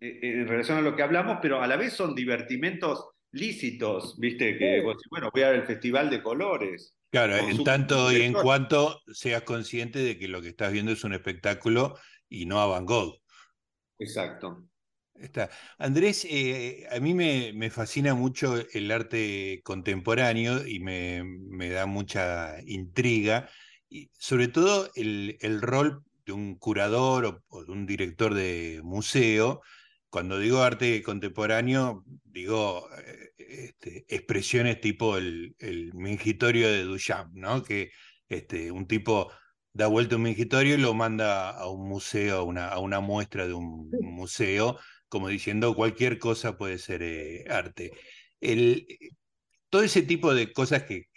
eh, 0.00 0.18
en 0.22 0.48
relación 0.48 0.78
a 0.78 0.82
lo 0.82 0.96
que 0.96 1.02
hablamos, 1.02 1.38
pero 1.40 1.62
a 1.62 1.66
la 1.68 1.76
vez 1.76 1.92
son 1.92 2.14
divertimentos 2.14 3.13
lícitos, 3.34 4.18
¿viste? 4.18 4.56
Que, 4.56 4.82
bueno, 5.10 5.30
voy 5.32 5.42
a 5.42 5.50
ver 5.50 5.60
el 5.60 5.66
Festival 5.66 6.08
de 6.10 6.22
Colores. 6.22 6.94
Claro, 7.10 7.36
en 7.36 7.62
tanto 7.62 8.10
y 8.10 8.22
en 8.22 8.32
cuanto 8.32 9.00
seas 9.12 9.42
consciente 9.42 10.00
de 10.00 10.18
que 10.18 10.26
lo 10.26 10.42
que 10.42 10.48
estás 10.48 10.72
viendo 10.72 10.90
es 10.90 11.04
un 11.04 11.14
espectáculo 11.14 11.96
y 12.28 12.46
no 12.46 12.60
a 12.60 12.66
Van 12.66 12.86
Gogh. 12.86 13.20
Exacto. 13.98 14.68
Está. 15.14 15.48
Andrés, 15.78 16.26
eh, 16.28 16.88
a 16.90 16.98
mí 16.98 17.14
me, 17.14 17.70
fascina 17.70 18.14
mucho 18.14 18.56
el 18.72 18.90
arte 18.90 19.60
contemporáneo 19.62 20.66
y 20.66 20.80
me, 20.80 21.70
da 21.70 21.86
mucha 21.86 22.60
intriga, 22.66 23.48
y 23.88 24.10
sobre 24.18 24.48
todo 24.48 24.90
el, 24.96 25.60
rol 25.60 26.02
de 26.26 26.32
un 26.32 26.56
curador 26.58 27.42
o, 27.46 27.64
de 27.64 27.70
un 27.70 27.86
director 27.86 28.34
de 28.34 28.80
museo. 28.82 29.62
Cuando 30.14 30.38
digo 30.38 30.62
arte 30.62 31.02
contemporáneo, 31.02 32.04
digo 32.22 32.88
eh, 33.04 33.32
este, 33.36 34.04
expresiones 34.08 34.80
tipo 34.80 35.16
el, 35.16 35.56
mingitorio 35.92 36.68
de 36.68 36.84
Duchamp, 36.84 37.34
¿no? 37.34 37.64
Que 37.64 37.90
este, 38.28 38.70
un 38.70 38.86
tipo 38.86 39.32
da 39.72 39.88
vuelta 39.88 40.14
un 40.14 40.22
mingitorio 40.22 40.76
y 40.76 40.78
lo 40.78 40.94
manda 40.94 41.50
a 41.50 41.68
un 41.68 41.88
museo, 41.88 42.38
a 42.38 42.42
una, 42.44 42.68
a 42.68 42.78
una 42.78 43.00
muestra 43.00 43.48
de 43.48 43.54
un 43.54 43.90
museo, 44.02 44.78
como 45.08 45.26
diciendo 45.26 45.74
cualquier 45.74 46.20
cosa 46.20 46.56
puede 46.56 46.78
ser 46.78 47.02
eh, 47.02 47.46
arte. 47.50 47.90
El, 48.40 48.86
todo 49.68 49.82
ese 49.82 50.02
tipo 50.02 50.32
de 50.32 50.52
cosas 50.52 50.84
que, 50.84 51.08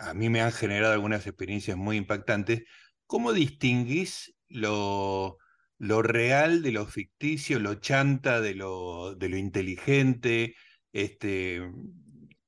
a 0.00 0.12
mí 0.12 0.28
me 0.28 0.40
han 0.40 0.50
generado 0.50 0.92
algunas 0.92 1.24
experiencias 1.24 1.76
muy 1.76 1.96
impactantes, 1.98 2.64
¿cómo 3.06 3.32
distinguís 3.32 4.34
lo, 4.48 5.38
lo 5.78 6.02
real 6.02 6.62
de 6.62 6.72
lo 6.72 6.86
ficticio, 6.86 7.58
lo 7.58 7.76
chanta 7.76 8.40
de 8.40 8.54
lo, 8.54 9.14
de 9.14 9.28
lo 9.28 9.36
inteligente? 9.36 10.56
Este, 10.92 11.60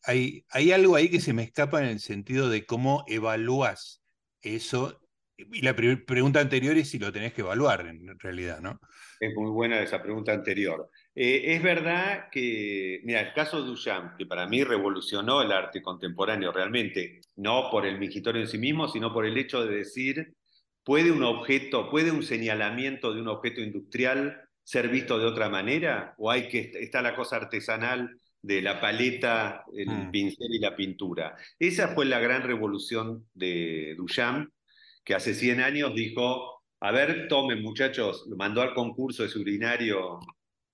hay, 0.05 0.45
hay 0.51 0.73
algo 0.73 0.97
ahí 0.97 1.09
que 1.09 1.21
se 1.21 1.33
me 1.33 1.43
escapa 1.43 1.81
en 1.81 1.89
el 1.89 2.01
sentido 2.01 2.49
de 2.49 2.65
cómo 2.67 3.05
evalúas 3.09 4.03
eso. 4.41 5.01
Y 5.37 5.61
la 5.62 5.77
pregunta 5.77 6.41
anterior 6.41 6.77
es 6.79 6.89
si 6.89 6.99
lo 6.99 7.12
tenés 7.12 7.35
que 7.35 7.43
evaluar 7.43 7.87
en 7.87 8.19
realidad, 8.19 8.61
¿no? 8.61 8.81
Es 9.19 9.35
muy 9.35 9.51
buena 9.51 9.81
esa 9.81 10.03
pregunta 10.03 10.33
anterior. 10.33 10.91
Eh, 11.15 11.55
es 11.55 11.62
verdad 11.62 12.29
que, 12.31 13.01
mira, 13.05 13.21
el 13.21 13.33
caso 13.33 13.62
de 13.62 13.69
Duchamp, 13.69 14.17
que 14.19 14.27
para 14.27 14.47
mí 14.47 14.62
revolucionó 14.62 15.41
el 15.41 15.53
arte 15.53 15.81
contemporáneo 15.81 16.53
realmente, 16.53 17.21
no 17.37 17.71
por 17.71 17.87
el 17.87 17.99
mingitorio 17.99 18.43
en 18.43 18.49
sí 18.49 18.59
mismo, 18.59 18.89
sino 18.89 19.12
por 19.12 19.25
el 19.25 19.37
hecho 19.39 19.65
de 19.65 19.77
decir, 19.77 20.36
¿puede 20.87 21.11
un 21.11 21.25
objeto, 21.25 21.90
puede 21.90 22.12
un 22.12 22.22
señalamiento 22.22 23.12
de 23.12 23.20
un 23.20 23.27
objeto 23.27 23.61
industrial 23.61 24.49
ser 24.62 24.88
visto 24.88 25.18
de 25.18 25.27
otra 25.27 25.49
manera? 25.49 26.14
¿O 26.16 26.31
hay 26.31 26.46
que, 26.49 26.70
está 26.81 27.03
la 27.03 27.16
cosa 27.16 27.37
artesanal 27.37 28.20
de 28.46 28.62
la 28.62 28.81
paleta, 28.81 29.64
el 29.75 29.88
mm. 29.88 30.11
pincel 30.12 30.55
y 30.55 30.61
la 30.61 30.77
pintura. 30.77 31.37
Esa 31.59 31.88
fue 31.88 32.07
la 32.07 32.20
gran 32.20 32.42
revolución 32.42 33.27
de 33.35 33.94
Duchamp, 33.96 34.51
que 35.05 35.14
hace 35.14 35.35
100 35.35 35.61
años 35.61 35.94
dijo, 35.94 36.62
a 36.79 36.92
ver, 36.92 37.27
tomen 37.27 37.61
muchachos, 37.61 38.25
lo 38.29 38.37
mandó 38.37 38.62
al 38.62 38.72
concurso 38.72 39.25
de 39.25 39.31
su 39.31 39.40
urinario 39.40 40.20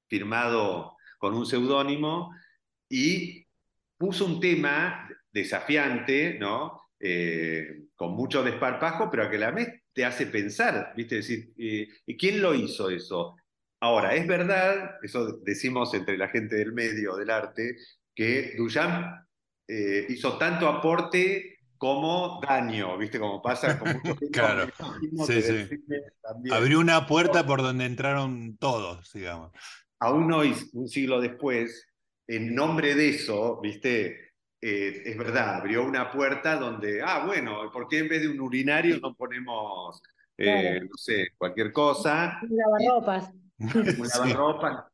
firmado 0.07 0.97
con 1.17 1.35
un 1.35 1.47
seudónimo 1.47 2.31
y 2.91 3.47
puso 3.97 4.27
un 4.27 4.39
tema 4.39 5.09
desafiante, 5.33 6.37
¿no? 6.39 6.79
Eh, 7.01 7.85
con 7.95 8.13
mucho 8.13 8.43
desparpajo, 8.43 9.11
pero 9.11 9.31
que 9.31 9.37
a 9.37 9.41
la 9.41 9.51
vez 9.51 9.82
te 9.93 10.05
hace 10.05 10.27
pensar, 10.27 10.93
¿viste? 10.97 11.17
decir, 11.17 11.53
eh, 11.59 11.89
¿quién 12.19 12.41
lo 12.41 12.55
hizo 12.55 12.89
eso? 12.91 13.37
Ahora, 13.81 14.15
es 14.15 14.27
verdad, 14.27 14.97
eso 15.03 15.39
decimos 15.43 15.93
entre 15.95 16.17
la 16.17 16.29
gente 16.29 16.57
del 16.57 16.73
medio, 16.73 17.17
del 17.17 17.31
arte, 17.31 17.77
que 18.15 18.55
Duchamp 18.57 19.27
eh, 19.69 20.07
hizo 20.09 20.39
tanto 20.39 20.69
aporte 20.69 21.59
como 21.77 22.41
daño, 22.41 22.97
¿viste? 22.97 23.19
Como 23.19 23.43
pasa 23.43 23.77
con 23.79 24.01
muchos 24.05 24.19
Claro, 24.33 24.69
sí, 25.27 25.43
sí. 25.43 25.69
Abrió 26.53 26.79
una 26.79 27.09
puerta 27.09 27.45
por 27.45 27.61
donde 27.61 27.87
entraron 27.87 28.57
todos, 28.57 29.13
digamos. 29.13 29.51
Aún 29.99 30.33
hoy, 30.33 30.55
un 30.75 30.89
siglo 30.89 31.21
después, 31.21 31.89
en 32.29 32.55
nombre 32.55 32.95
de 32.95 33.09
eso, 33.09 33.61
¿viste? 33.61 34.32
Eh, 34.65 35.03
es 35.07 35.19
verdad, 35.19 35.57
abrió 35.57 35.85
una 35.85 36.09
puerta 36.09 36.55
donde, 36.55 37.03
ah, 37.03 37.25
bueno, 37.27 37.69
¿por 37.73 37.89
qué 37.89 37.99
en 37.99 38.09
vez 38.09 38.23
de 38.23 38.29
un 38.29 38.41
urinario 38.41 39.01
no 39.01 39.13
ponemos, 39.13 40.01
eh, 40.39 40.81
no 40.81 40.97
sé, 40.97 41.31
cualquier 41.37 41.73
cosa? 41.73 42.39
Un 42.49 42.57
lavarropas. 42.57 43.33
Un 43.59 44.07
lavarropas. 44.07 44.85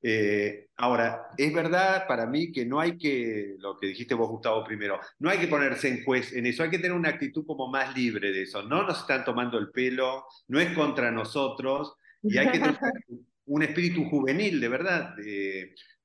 Eh, 0.00 0.68
ahora, 0.76 1.30
es 1.36 1.52
verdad 1.52 2.06
para 2.06 2.26
mí 2.26 2.52
que 2.52 2.64
no 2.64 2.78
hay 2.78 2.96
que, 2.96 3.56
lo 3.58 3.76
que 3.76 3.88
dijiste 3.88 4.14
vos, 4.14 4.28
Gustavo, 4.28 4.62
primero, 4.62 5.00
no 5.18 5.30
hay 5.30 5.38
que 5.38 5.48
ponerse 5.48 5.88
en 5.88 6.04
juez 6.04 6.32
en 6.32 6.46
eso, 6.46 6.62
hay 6.62 6.70
que 6.70 6.78
tener 6.78 6.96
una 6.96 7.08
actitud 7.08 7.44
como 7.44 7.66
más 7.66 7.96
libre 7.96 8.30
de 8.30 8.42
eso. 8.42 8.62
No 8.62 8.84
nos 8.84 9.00
están 9.00 9.24
tomando 9.24 9.58
el 9.58 9.72
pelo, 9.72 10.26
no 10.46 10.60
es 10.60 10.72
contra 10.76 11.10
nosotros, 11.10 11.96
y 12.22 12.38
hay 12.38 12.52
que 12.52 12.60
tener 12.60 12.78
un 13.46 13.62
espíritu 13.64 14.04
juvenil, 14.04 14.60
de 14.60 14.68
verdad, 14.68 15.16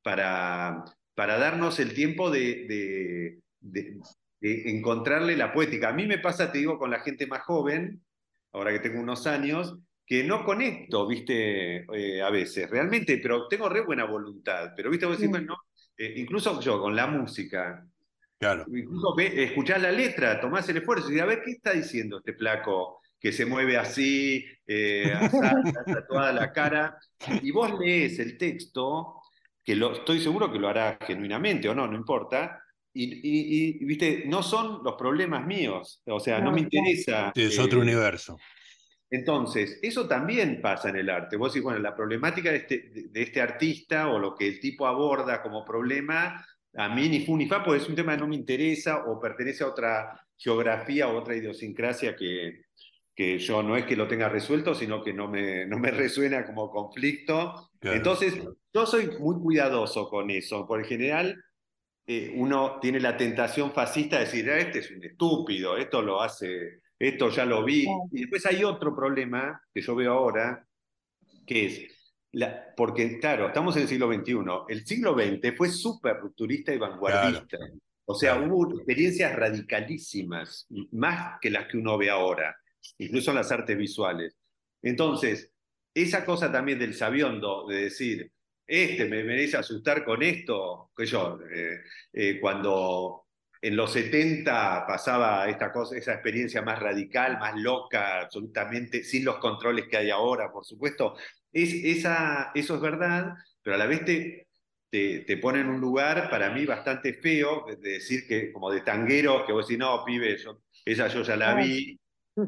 para, 0.02 0.84
para 1.16 1.38
darnos 1.38 1.80
el 1.80 1.94
tiempo 1.94 2.30
de, 2.30 3.40
encontrarle 4.42 5.36
la 5.36 5.54
poética. 5.54 5.90
A 5.90 5.94
mí 5.94 6.06
me 6.06 6.20
pasa, 6.20 6.52
te 6.52 6.60
digo, 6.60 6.78
con 6.78 6.92
la 6.92 7.00
gente 7.00 7.26
más 7.26 7.42
joven, 7.42 8.04
ahora 8.52 8.72
que 8.72 8.80
tengo 8.80 9.02
unos 9.02 9.26
años, 9.26 9.78
que 10.06 10.24
no 10.24 10.46
conecto, 10.46 11.08
viste, 11.08 11.86
eh, 11.94 12.22
a 12.22 12.30
veces, 12.30 12.70
realmente, 12.70 13.18
pero 13.18 13.48
tengo 13.48 13.70
re 13.70 13.82
buena 13.82 14.06
voluntad. 14.06 14.74
Pero, 14.76 14.92
viste, 14.92 15.08
vos 15.08 15.18
decís, 15.18 15.32
bueno, 15.32 15.58
eh, 15.98 16.14
incluso 16.18 16.60
yo 16.62 16.80
con 16.80 16.96
la 16.96 17.08
música, 17.08 17.84
claro. 18.38 18.66
incluso 18.68 19.18
escuchás 19.18 19.82
la 19.82 19.92
letra, 19.92 20.40
tomás 20.40 20.70
el 20.70 20.78
esfuerzo 20.78 21.12
y 21.12 21.20
a 21.20 21.26
ver 21.26 21.42
qué 21.44 21.52
está 21.52 21.72
diciendo 21.72 22.18
este 22.18 22.34
placo 22.34 23.02
que 23.20 23.32
se 23.32 23.46
mueve 23.48 23.78
así, 23.78 24.46
eh, 24.68 25.12
toda 26.08 26.32
la 26.34 26.52
cara, 26.52 27.00
y 27.42 27.50
vos 27.50 27.80
lees 27.80 28.20
el 28.20 28.38
texto 28.38 29.22
que 29.66 29.76
lo, 29.76 29.94
estoy 29.94 30.20
seguro 30.20 30.52
que 30.52 30.60
lo 30.60 30.70
hará 30.70 30.98
genuinamente 31.02 31.68
o 31.68 31.74
no, 31.74 31.88
no 31.88 31.98
importa. 31.98 32.62
Y, 32.98 33.84
viste, 33.84 34.24
no 34.26 34.42
son 34.42 34.82
los 34.82 34.94
problemas 34.94 35.46
míos, 35.46 36.02
o 36.06 36.20
sea, 36.20 36.40
no, 36.40 36.54
me 36.54 36.62
interesa. 36.62 37.34
es 37.36 37.60
otro 37.60 37.80
eh, 37.80 37.82
universo. 37.82 38.38
Entonces, 39.10 39.80
eso 39.82 40.08
también 40.08 40.62
pasa 40.62 40.90
en 40.90 40.96
el 40.96 41.10
arte. 41.10 41.36
Vos 41.36 41.52
decís, 41.52 41.64
bueno, 41.64 41.80
la 41.80 41.94
problemática 41.94 42.52
de 42.52 42.58
este, 42.58 42.92
de 43.10 43.22
este 43.22 43.42
artista 43.42 44.08
o 44.08 44.18
lo 44.18 44.34
que 44.34 44.48
el 44.48 44.60
tipo 44.62 44.88
aborda 44.88 45.42
como 45.42 45.66
problema, 45.66 46.46
a 46.74 46.90
mí 46.96 47.10
ni 47.10 47.26
fu 47.26 47.36
ni 47.36 47.48
fa, 47.48 47.64
pues 47.64 47.84
es 47.84 47.90
un 47.90 47.96
tema 47.96 48.14
que 48.14 48.22
no 48.22 48.28
me 48.28 48.36
interesa 48.36 49.04
o 49.06 49.20
pertenece 49.20 49.66
a 49.66 49.68
otra 49.68 50.28
geografía 50.38 51.10
o 51.10 51.18
otra 51.18 51.36
idiosincrasia 51.36 52.16
que, 52.16 52.62
que 53.16 53.40
yo 53.40 53.64
no 53.64 53.78
es 53.78 53.86
que 53.86 53.96
lo 53.96 54.08
tenga 54.08 54.28
resuelto, 54.28 54.76
sino 54.76 55.02
que 55.02 55.14
no 55.14 55.30
me, 55.30 55.66
no 55.66 55.80
me 55.80 55.92
resuena 55.92 56.46
como 56.46 56.70
conflicto. 56.70 57.72
Entonces, 57.82 58.34
yo 58.74 58.86
soy 58.86 59.08
muy 59.20 59.40
cuidadoso 59.42 60.10
con 60.10 60.30
eso. 60.30 60.68
Por 60.68 60.84
general, 60.86 61.42
eh, 62.06 62.34
uno 62.36 62.80
tiene 62.82 63.00
la 63.00 63.16
tentación 63.16 63.72
fascista 63.72 64.18
de 64.18 64.26
decir, 64.26 64.50
ah, 64.50 64.58
este 64.58 64.80
es 64.80 64.92
un 64.92 65.04
estúpido, 65.04 65.78
esto 65.78 66.02
lo 66.02 66.22
hace, 66.22 66.82
esto 67.00 67.30
ya 67.30 67.46
lo 67.46 67.64
vi. 67.64 67.86
Y 68.12 68.22
después 68.22 68.46
hay 68.46 68.64
otro 68.64 68.94
problema 68.96 69.62
que 69.74 69.82
yo 69.82 69.96
veo 69.96 70.14
ahora, 70.14 70.68
que 71.48 71.66
es, 71.68 72.16
la, 72.34 72.74
porque 72.76 73.18
claro, 73.20 73.48
estamos 73.48 73.78
en 73.78 73.84
el 73.84 73.88
siglo 73.88 74.12
XXI, 74.12 74.36
el 74.68 74.86
siglo 74.86 75.14
XX 75.14 75.56
fue 75.56 75.70
súper 75.70 76.18
rupturista 76.18 76.74
y 76.74 76.78
vanguardista. 76.78 77.60
O 78.08 78.14
sea, 78.14 78.40
hubo 78.40 78.76
experiencias 78.76 79.34
radicalísimas, 79.36 80.68
más 80.92 81.40
que 81.40 81.50
las 81.50 81.68
que 81.68 81.78
uno 81.78 81.98
ve 81.98 82.10
ahora 82.10 82.56
incluso 82.98 83.32
en 83.32 83.38
las 83.38 83.52
artes 83.52 83.78
visuales. 83.78 84.36
Entonces, 84.82 85.52
esa 85.94 86.26
cosa 86.26 86.52
también 86.52 86.80
del 86.80 86.94
sabiondo, 86.94 87.68
de 87.68 87.84
decir, 87.84 88.32
este 88.68 89.06
me 89.06 89.24
merece 89.24 89.58
asustar 89.58 90.04
con 90.04 90.24
esto, 90.24 90.92
que 90.96 91.06
yo, 91.06 91.40
eh, 91.52 91.82
eh, 92.14 92.40
cuando 92.40 93.26
en 93.62 93.76
los 93.76 93.94
70 93.94 94.86
pasaba 94.88 95.48
esta 95.50 95.72
cosa, 95.72 95.98
esa 95.98 96.14
experiencia 96.14 96.62
más 96.62 96.80
radical, 96.80 97.40
más 97.40 97.56
loca, 97.56 98.22
absolutamente, 98.22 99.04
sin 99.04 99.26
los 99.26 99.38
controles 99.38 99.88
que 99.88 99.98
hay 99.98 100.10
ahora, 100.10 100.52
por 100.52 100.66
supuesto, 100.66 101.16
es, 101.52 101.74
esa, 101.74 102.52
eso 102.54 102.76
es 102.76 102.82
verdad, 102.82 103.34
pero 103.64 103.76
a 103.76 103.80
la 103.80 103.88
vez 103.88 104.04
te, 104.06 104.48
te, 104.90 105.38
pone 105.38 105.62
en 105.62 105.68
un 105.68 105.82
lugar 105.82 106.30
para 106.30 106.52
mí 106.52 106.66
bastante 106.66 107.14
feo, 107.14 107.66
de 107.68 107.92
decir 107.92 108.28
que 108.28 108.52
como 108.52 108.72
de 108.72 108.82
tanguero, 108.82 109.46
que 109.46 109.54
vos 109.54 109.68
decís, 109.68 109.80
no, 109.80 110.04
pibe, 110.06 110.38
esa 110.86 111.08
yo 111.08 111.24
ya 111.24 111.36
la 111.36 111.56
vi, 111.56 112.00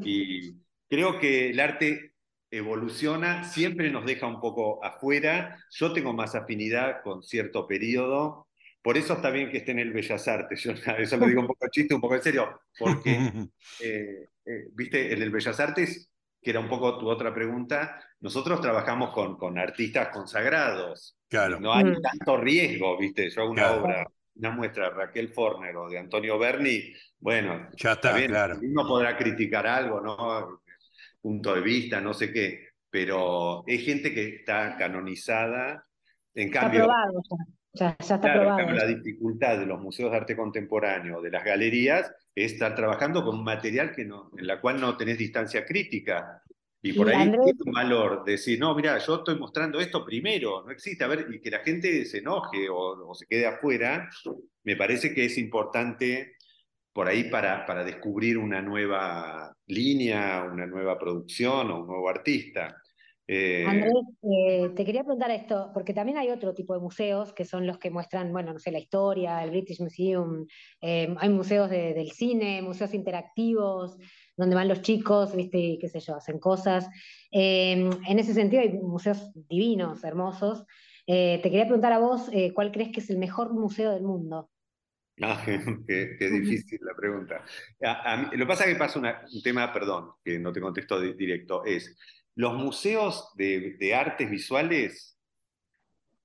y 0.02 0.54
creo 0.88 1.18
que 1.18 1.50
el 1.50 1.60
arte 1.60 2.14
evoluciona, 2.50 3.44
siempre 3.44 3.90
nos 3.90 4.06
deja 4.06 4.26
un 4.26 4.40
poco 4.40 4.84
afuera. 4.84 5.58
Yo 5.70 5.92
tengo 5.92 6.12
más 6.12 6.34
afinidad 6.34 7.02
con 7.02 7.22
cierto 7.22 7.66
periodo. 7.66 8.48
Por 8.82 8.96
eso 8.96 9.14
está 9.14 9.30
bien 9.30 9.50
que 9.50 9.58
esté 9.58 9.72
en 9.72 9.80
el 9.80 9.92
Bellas 9.92 10.28
Artes. 10.28 10.62
Yo 10.62 10.72
eso 10.98 11.16
lo 11.16 11.26
digo 11.26 11.40
un 11.40 11.46
poco 11.46 11.68
chiste, 11.68 11.94
un 11.94 12.00
poco 12.00 12.14
en 12.14 12.22
serio, 12.22 12.60
porque, 12.78 13.10
eh, 13.82 14.28
eh, 14.44 14.68
viste, 14.72 15.12
en 15.12 15.22
el 15.22 15.30
Bellas 15.30 15.60
Artes, 15.60 16.10
que 16.40 16.50
era 16.50 16.60
un 16.60 16.68
poco 16.68 16.98
tu 16.98 17.08
otra 17.08 17.34
pregunta, 17.34 18.00
nosotros 18.20 18.60
trabajamos 18.60 19.12
con, 19.12 19.36
con 19.36 19.58
artistas 19.58 20.08
consagrados. 20.08 21.16
Claro. 21.28 21.60
No 21.60 21.72
hay 21.72 21.84
mm. 21.84 22.00
tanto 22.00 22.36
riesgo, 22.38 22.96
viste. 22.96 23.28
Yo 23.28 23.42
hago 23.42 23.50
una 23.50 23.72
obra 23.72 24.06
una 24.38 24.50
muestra 24.50 24.88
de 24.88 24.94
Raquel 24.94 25.28
Forner 25.28 25.76
o 25.76 25.88
de 25.88 25.98
Antonio 25.98 26.38
Berni, 26.38 26.92
bueno, 27.18 27.68
ya 27.76 27.92
está, 27.92 28.14
claro. 28.26 28.58
Uno 28.62 28.86
podrá 28.86 29.16
criticar 29.16 29.66
algo, 29.66 30.00
¿no? 30.00 30.62
Punto 31.20 31.54
de 31.54 31.60
vista, 31.60 32.00
no 32.00 32.14
sé 32.14 32.32
qué, 32.32 32.68
pero 32.88 33.64
es 33.66 33.84
gente 33.84 34.14
que 34.14 34.36
está 34.36 34.76
canonizada. 34.76 35.84
En 36.34 36.50
cambio, 36.50 36.86
ya, 37.72 37.96
está 37.98 38.20
probado. 38.20 38.70
la 38.70 38.86
dificultad 38.86 39.58
de 39.58 39.66
los 39.66 39.80
museos 39.80 40.12
de 40.12 40.16
arte 40.16 40.36
contemporáneo, 40.36 41.20
de 41.20 41.30
las 41.30 41.44
galerías, 41.44 42.12
es 42.34 42.52
estar 42.52 42.74
trabajando 42.74 43.24
con 43.24 43.38
un 43.38 43.44
material 43.44 43.92
que 43.92 44.04
no, 44.04 44.30
en 44.38 44.46
la 44.46 44.60
cual 44.60 44.80
no 44.80 44.96
tenés 44.96 45.18
distancia 45.18 45.66
crítica. 45.66 46.42
Y 46.88 46.92
por 46.94 47.08
ahí 47.10 47.30
tiene 47.30 47.52
un 47.66 47.72
valor 47.72 48.24
decir, 48.24 48.58
no, 48.58 48.74
mira, 48.74 48.96
yo 48.98 49.16
estoy 49.16 49.38
mostrando 49.38 49.78
esto 49.78 50.04
primero, 50.04 50.64
no 50.64 50.70
existe, 50.70 51.04
a 51.04 51.08
ver, 51.08 51.26
y 51.30 51.40
que 51.40 51.50
la 51.50 51.58
gente 51.58 52.04
se 52.06 52.18
enoje 52.18 52.68
o, 52.70 53.14
se 53.14 53.26
quede 53.26 53.46
afuera, 53.46 54.08
me 54.64 54.74
parece 54.74 55.12
que 55.12 55.26
es 55.26 55.36
importante 55.36 56.36
por 56.92 57.08
ahí 57.08 57.24
para, 57.24 57.66
para 57.66 57.84
descubrir 57.84 58.38
una 58.38 58.62
nueva 58.62 59.54
línea, 59.66 60.48
una 60.50 60.66
nueva 60.66 60.98
producción 60.98 61.70
o 61.70 61.80
un 61.80 61.86
nuevo 61.86 62.08
artista. 62.08 62.74
Eh, 63.30 63.66
Andrés, 63.68 63.92
eh, 64.22 64.70
te 64.74 64.86
quería 64.86 65.02
preguntar 65.02 65.30
esto, 65.30 65.70
porque 65.74 65.92
también 65.92 66.16
hay 66.16 66.30
otro 66.30 66.54
tipo 66.54 66.72
de 66.72 66.80
museos 66.80 67.34
que 67.34 67.44
son 67.44 67.66
los 67.66 67.76
que 67.76 67.90
muestran, 67.90 68.32
bueno, 68.32 68.54
no 68.54 68.58
sé, 68.58 68.72
la 68.72 68.78
historia, 68.78 69.44
el 69.44 69.50
British 69.50 69.80
Museum, 69.80 70.46
eh, 70.80 71.14
hay 71.18 71.28
museos 71.28 71.68
del 71.68 72.10
cine, 72.12 72.62
museos 72.62 72.94
interactivos, 72.94 73.98
donde 74.38 74.54
van 74.54 74.68
los 74.68 74.80
chicos, 74.80 75.34
viste, 75.34 75.58
y 75.58 75.78
qué 75.78 75.88
sé 75.88 76.00
yo, 76.00 76.14
hacen 76.14 76.38
cosas. 76.38 76.88
Em, 77.30 77.90
en 78.06 78.18
ese 78.18 78.32
sentido 78.32 78.62
hay 78.62 78.72
museos 78.72 79.32
divinos, 79.34 80.04
hermosos. 80.04 80.64
Eh, 81.06 81.40
te 81.42 81.50
quería 81.50 81.64
preguntar 81.64 81.92
a 81.92 81.98
vos, 81.98 82.30
eh, 82.32 82.52
¿cuál 82.54 82.70
crees 82.70 82.90
que 82.90 83.00
es 83.00 83.10
el 83.10 83.18
mejor 83.18 83.52
museo 83.52 83.92
del 83.92 84.04
mundo? 84.04 84.50
Ah, 85.20 85.42
qué, 85.44 86.30
difícil 86.30 86.78
la 86.80 86.94
pregunta. 86.94 87.44
lo 88.30 88.38
que 88.38 88.46
pasa 88.46 88.64
es 88.66 88.72
que 88.72 88.78
pasa 88.78 89.00
un 89.00 89.42
tema, 89.42 89.72
perdón, 89.72 90.12
que 90.24 90.38
no 90.38 90.52
te 90.52 90.60
contesto 90.60 91.00
directo, 91.00 91.64
es 91.64 91.96
los 92.36 92.54
museos 92.54 93.32
de, 93.34 93.74
de 93.80 93.94
artes 93.96 94.30
visuales, 94.30 95.18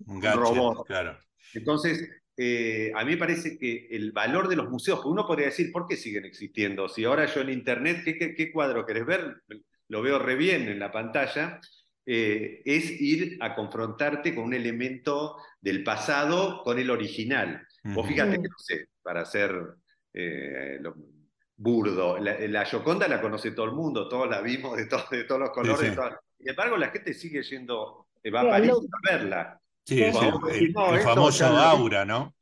un, 0.06 0.22
robot. 0.22 0.84
Claro. 0.86 1.18
Entonces, 1.54 2.08
eh, 2.36 2.92
a 2.94 3.04
mí 3.04 3.12
me 3.12 3.18
parece 3.18 3.58
que 3.58 3.88
el 3.90 4.12
valor 4.12 4.48
de 4.48 4.56
los 4.56 4.70
museos, 4.70 5.04
uno 5.04 5.26
podría 5.26 5.46
decir, 5.46 5.70
¿por 5.70 5.86
qué 5.86 5.96
siguen 5.96 6.24
existiendo? 6.24 6.88
Si 6.88 7.04
ahora 7.04 7.26
yo 7.26 7.42
en 7.42 7.50
internet, 7.50 8.02
¿qué, 8.04 8.34
qué, 8.34 8.52
cuadro 8.52 8.86
querés 8.86 9.04
ver? 9.04 9.42
Lo 9.88 10.02
veo 10.02 10.18
re 10.18 10.36
bien 10.36 10.68
en 10.68 10.78
la 10.78 10.90
pantalla. 10.90 11.60
Eh, 12.04 12.62
es 12.64 13.00
ir 13.00 13.38
a 13.40 13.54
confrontarte 13.54 14.34
con 14.34 14.44
un 14.44 14.54
elemento 14.54 15.36
del 15.60 15.84
pasado 15.84 16.62
con 16.64 16.78
el 16.78 16.90
original. 16.90 17.66
Vos 17.84 18.06
fíjate 18.08 18.36
que 18.36 18.48
no 18.48 18.58
sé, 18.58 18.88
para 19.02 19.24
ser 19.24 19.54
eh, 20.12 20.80
burdo, 21.56 22.18
la, 22.18 22.38
la, 22.40 22.64
Gioconda 22.64 23.06
la 23.08 23.20
conoce 23.20 23.52
todo 23.52 23.66
el 23.66 23.72
mundo, 23.72 24.08
todos 24.08 24.28
la 24.28 24.40
vimos 24.40 24.76
de, 24.76 24.84
de 24.84 25.24
todos 25.24 25.40
los 25.40 25.50
colores. 25.50 25.96
Sin 26.38 26.48
embargo, 26.48 26.76
la 26.76 26.88
gente 26.88 27.14
sigue 27.14 27.42
yendo, 27.42 28.08
va 28.34 28.40
a 28.40 28.50
París 28.50 28.72
a 28.72 29.12
verla. 29.12 29.61
Sí, 29.84 30.02
es 30.02 30.16
el, 30.16 30.72
famoso 31.02 31.46
aura, 31.46 32.04
¿no? 32.04 32.34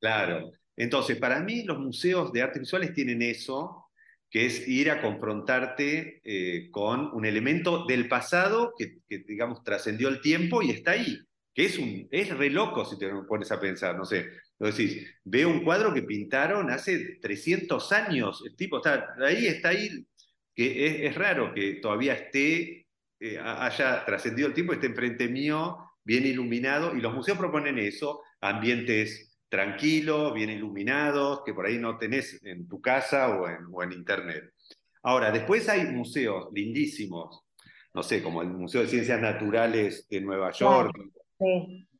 Claro. 0.00 0.52
Entonces, 0.76 1.18
para 1.18 1.40
mí 1.40 1.64
los 1.64 1.78
museos 1.78 2.32
de 2.32 2.42
artes 2.42 2.60
visuales 2.60 2.94
tienen 2.94 3.20
eso, 3.20 3.90
que 4.30 4.46
es 4.46 4.66
ir 4.68 4.90
a 4.90 5.02
confrontarte 5.02 6.20
eh, 6.24 6.70
con 6.70 7.12
un 7.14 7.24
elemento 7.24 7.84
del 7.86 8.08
pasado 8.08 8.72
que, 8.78 9.00
digamos, 9.08 9.62
trascendió 9.64 10.08
el 10.08 10.20
tiempo 10.20 10.62
y 10.62 10.70
está 10.70 10.92
ahí, 10.92 11.18
que 11.52 11.64
es, 11.64 11.78
un, 11.78 12.06
es 12.10 12.36
re 12.36 12.50
loco 12.50 12.84
si 12.84 12.98
te 12.98 13.08
pones 13.26 13.50
a 13.50 13.60
pensar, 13.60 13.96
no 13.96 14.04
sé, 14.04 14.28
lo 14.58 14.68
decís, 14.68 15.04
veo 15.24 15.48
un 15.48 15.64
cuadro 15.64 15.92
que 15.92 16.02
pintaron 16.02 16.70
hace 16.70 17.18
300 17.20 17.92
años, 17.92 18.42
el 18.46 18.54
tipo 18.54 18.78
está 18.78 19.14
ahí, 19.24 19.46
está 19.46 19.70
ahí, 19.70 20.06
que 20.54 21.06
es, 21.06 21.14
raro 21.14 21.52
que 21.54 21.74
todavía 21.74 22.14
esté, 22.14 22.86
eh, 23.20 23.38
haya 23.38 24.04
trascendido 24.04 24.48
el 24.48 24.54
tiempo, 24.54 24.72
esté 24.72 24.86
enfrente 24.86 25.28
mío 25.28 25.87
bien 26.08 26.24
iluminado, 26.24 26.96
y 26.96 27.02
los 27.02 27.12
museos 27.12 27.36
proponen 27.36 27.78
eso, 27.78 28.22
ambientes 28.40 29.38
tranquilos, 29.46 30.32
bien 30.32 30.48
iluminados, 30.48 31.42
que 31.44 31.52
por 31.52 31.66
ahí 31.66 31.76
no 31.76 31.98
tenés 31.98 32.42
en 32.44 32.66
tu 32.66 32.80
casa 32.80 33.38
o 33.38 33.46
en, 33.46 33.58
o 33.70 33.82
en 33.82 33.92
internet. 33.92 34.54
Ahora, 35.02 35.30
después 35.30 35.68
hay 35.68 35.84
museos 35.84 36.48
lindísimos, 36.54 37.44
no 37.92 38.02
sé, 38.02 38.22
como 38.22 38.40
el 38.40 38.48
Museo 38.48 38.80
de 38.80 38.88
Ciencias 38.88 39.20
Naturales 39.20 40.08
de 40.08 40.22
Nueva 40.22 40.50
York, 40.50 40.96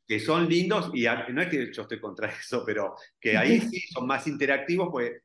que 0.07 0.19
son 0.19 0.49
lindos, 0.49 0.89
y 0.95 1.05
no 1.31 1.43
es 1.43 1.47
que 1.47 1.71
yo 1.71 1.83
esté 1.83 2.01
contra 2.01 2.29
eso, 2.39 2.63
pero 2.65 2.95
que 3.21 3.37
ahí 3.37 3.61
sí 3.71 3.79
son 3.93 4.07
más 4.07 4.25
interactivos, 4.25 4.89
pues 4.91 5.21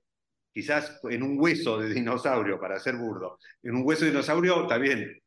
quizás 0.53 1.01
en 1.05 1.23
un 1.23 1.41
hueso 1.41 1.79
de 1.79 1.89
dinosaurio, 1.95 2.61
para 2.61 2.79
ser 2.79 2.97
burdo, 2.97 3.39
en 3.63 3.77
un 3.77 3.83
hueso 3.83 4.05
de 4.05 4.11
dinosaurio 4.11 4.69
bien. 4.79 5.23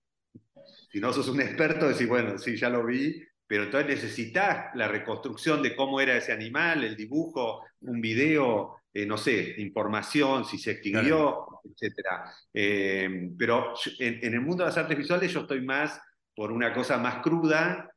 Si 0.91 0.99
no 0.99 1.11
sos 1.11 1.27
un 1.27 1.41
experto, 1.41 1.89
decís, 1.89 2.07
bueno, 2.07 2.37
sí, 2.37 2.55
ya 2.55 2.69
lo 2.69 2.85
vi, 2.85 3.26
pero 3.47 3.63
entonces 3.63 3.89
necesitas 3.89 4.75
la 4.75 4.87
reconstrucción 4.87 5.63
de 5.63 5.75
cómo 5.75 6.01
era 6.01 6.17
ese 6.17 6.33
animal, 6.33 6.83
el 6.83 6.97
dibujo, 6.97 7.63
un 7.81 8.01
video, 8.01 8.81
eh, 8.93 9.05
no 9.05 9.17
sé, 9.17 9.55
información, 9.59 10.43
si 10.43 10.57
se 10.57 10.71
extinguió, 10.71 11.61
etc. 11.63 11.93
Eh, 12.53 13.29
pero 13.37 13.73
en, 13.99 14.33
el 14.33 14.41
mundo 14.41 14.63
de 14.63 14.69
las 14.69 14.77
artes 14.77 14.97
visuales 14.97 15.31
yo 15.31 15.41
estoy 15.41 15.61
más 15.61 15.99
por 16.35 16.51
una 16.51 16.73
cosa 16.73 16.97
más 16.97 17.21
cruda, 17.21 17.89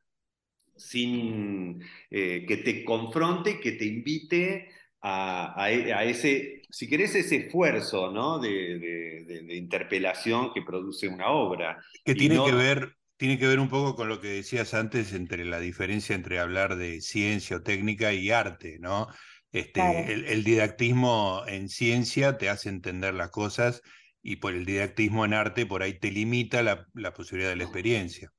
sin 0.75 1.83
eh, 2.09 2.45
que 2.47 2.57
te 2.57 2.85
confronte, 2.85 3.59
que 3.59 3.73
te 3.73 3.85
invite 3.85 4.69
a, 5.01 5.69
ese, 5.71 6.61
si 6.69 6.87
querés, 6.87 7.15
ese 7.15 7.47
esfuerzo 7.47 8.11
¿no? 8.11 8.39
de, 8.39 9.43
interpelación 9.49 10.53
que 10.53 10.61
produce 10.61 11.07
una 11.07 11.29
obra. 11.29 11.83
Que 12.05 12.15
tiene 12.15 12.43
que 12.43 12.53
ver 12.53 12.95
tiene 13.21 13.37
que 13.37 13.45
ver 13.45 13.59
un 13.59 13.69
poco 13.69 13.95
con 13.95 14.09
lo 14.09 14.19
que 14.19 14.29
decías 14.29 14.73
antes 14.73 15.13
entre 15.13 15.45
la 15.45 15.59
diferencia 15.59 16.15
entre 16.15 16.39
hablar 16.39 16.75
de 16.75 17.01
ciencia 17.01 17.57
o 17.57 17.61
técnica 17.61 18.13
y 18.13 18.31
arte, 18.31 18.79
¿no? 18.79 19.09
Este, 19.51 20.11
el, 20.11 20.43
didactismo 20.43 21.43
en 21.45 21.69
ciencia 21.69 22.39
te 22.39 22.49
hace 22.49 22.69
entender 22.69 23.13
las 23.13 23.29
cosas 23.29 23.83
y 24.23 24.37
por 24.37 24.55
el 24.55 24.65
didactismo 24.65 25.23
en 25.23 25.35
arte 25.35 25.67
por 25.67 25.83
ahí 25.83 25.99
te 25.99 26.09
limita 26.09 26.63
la, 26.63 26.87
posibilidad 27.13 27.51
de 27.51 27.57
la 27.57 27.63
experiencia. 27.63 28.31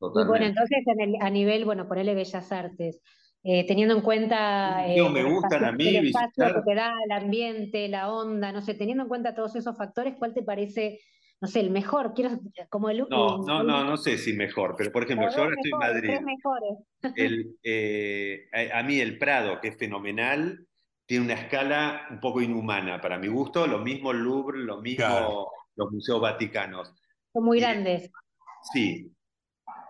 Bueno, 0.00 0.44
entonces 0.44 0.78
a 1.20 1.30
nivel, 1.30 1.64
bueno, 1.64 1.86
ponele 1.86 2.16
Bellas 2.16 2.50
Artes, 2.50 3.00
eh, 3.44 3.64
teniendo 3.64 3.94
en 3.94 4.00
cuenta 4.00 4.88
eh, 4.88 5.08
me 5.08 5.22
gustan 5.22 5.66
a 5.66 5.70
mí 5.70 5.86
el 5.86 6.08
espacio 6.08 6.46
que 6.46 6.62
te 6.66 6.74
da, 6.74 6.92
el 7.04 7.12
ambiente, 7.12 7.86
la 7.86 8.10
onda, 8.10 8.50
no 8.50 8.60
sé, 8.60 8.74
teniendo 8.74 9.04
en 9.04 9.08
cuenta 9.08 9.36
todos 9.36 9.54
esos 9.54 9.76
factores, 9.76 10.16
¿cuál 10.18 10.34
te 10.34 10.42
parece 10.42 10.98
no 11.40 11.48
sé, 11.48 11.60
el 11.60 11.70
mejor, 11.70 12.12
quiero 12.14 12.38
como 12.68 12.90
el 12.90 13.06
No, 13.08 13.38
no, 13.38 13.62
no, 13.62 13.82
no 13.82 13.96
sé 13.96 14.18
si 14.18 14.34
mejor, 14.34 14.74
pero 14.76 14.92
por 14.92 15.04
ejemplo, 15.04 15.30
yo 15.30 15.42
ahora 15.42 15.56
estoy 15.56 15.72
en 15.72 15.78
Madrid. 15.78 16.10
El, 17.16 17.56
eh, 17.62 18.48
a, 18.72 18.82
mí 18.82 19.00
el 19.00 19.18
Prado, 19.18 19.58
que 19.60 19.68
es 19.68 19.78
fenomenal, 19.78 20.66
tiene 21.06 21.24
una 21.24 21.34
escala 21.34 22.06
un 22.10 22.20
poco 22.20 22.42
inhumana 22.42 23.00
para 23.00 23.18
mi 23.18 23.28
gusto, 23.28 23.66
lo 23.66 23.78
mismo 23.78 24.10
el 24.10 24.18
Louvre, 24.18 24.58
lo 24.58 24.82
mismo 24.82 25.50
los 25.76 25.90
museos 25.90 26.20
vaticanos. 26.20 26.94
Son 27.32 27.44
muy 27.44 27.58
grandes. 27.58 28.10
Sí. 28.72 29.10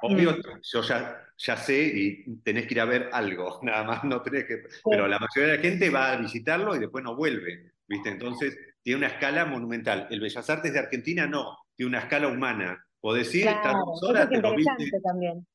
Obvio, 0.03 0.33
mm. 0.33 0.61
yo 0.63 0.83
ya, 0.83 1.21
ya 1.37 1.57
sé 1.57 1.83
y 1.83 2.37
tenés 2.43 2.69
que 2.69 2.75
ir 2.75 2.81
a 2.81 2.85
ver 2.85 3.11
algo, 3.13 3.59
nada 3.63 3.83
más 3.83 4.05
no 4.05 4.23
tenés 4.23 4.45
que... 4.45 4.63
Pero 4.89 5.09
la 5.09 5.19
mayoría 5.19 5.53
de 5.53 5.57
la 5.57 5.63
gente 5.63 5.91
va 5.91 6.13
a 6.13 6.17
visitarlo 6.17 6.77
y 6.77 6.79
después 6.79 7.03
no 7.03 7.17
vuelve, 7.17 7.73
¿viste? 7.89 8.09
Entonces 8.09 8.57
tiene 8.83 8.99
una 8.99 9.09
escala 9.09 9.45
monumental. 9.45 10.07
El 10.11 10.21
Bellas 10.21 10.49
Artes 10.49 10.73
de 10.73 10.79
Argentina 10.79 11.27
no, 11.27 11.57
tiene 11.77 11.91
una 11.91 12.01
escala 12.01 12.29
humana. 12.29 12.85
O 13.03 13.15
decir, 13.15 13.45
claro, 13.45 13.79
horas, 14.03 14.29
es 14.31 14.37
interesante 14.37 15.01
también. 15.03 15.47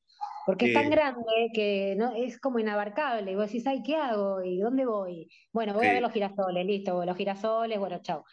Porque 0.46 0.66
es 0.66 0.74
tan 0.74 0.90
grande 0.90 1.50
que 1.52 1.94
no, 1.96 2.14
es 2.14 2.38
como 2.38 2.58
inabarcable. 2.58 3.32
Y 3.32 3.34
vos 3.34 3.46
decís, 3.46 3.66
ay, 3.66 3.82
¿qué 3.82 3.96
hago? 3.96 4.42
¿Y 4.42 4.58
dónde 4.58 4.86
voy? 4.86 5.28
Bueno, 5.52 5.74
voy 5.74 5.86
a 5.86 5.92
ver 5.94 6.02
los 6.02 6.12
girasoles, 6.12 6.64
listo, 6.64 7.04
los 7.04 7.16
girasoles, 7.16 7.78
bueno, 7.78 8.00
chao. 8.00 8.24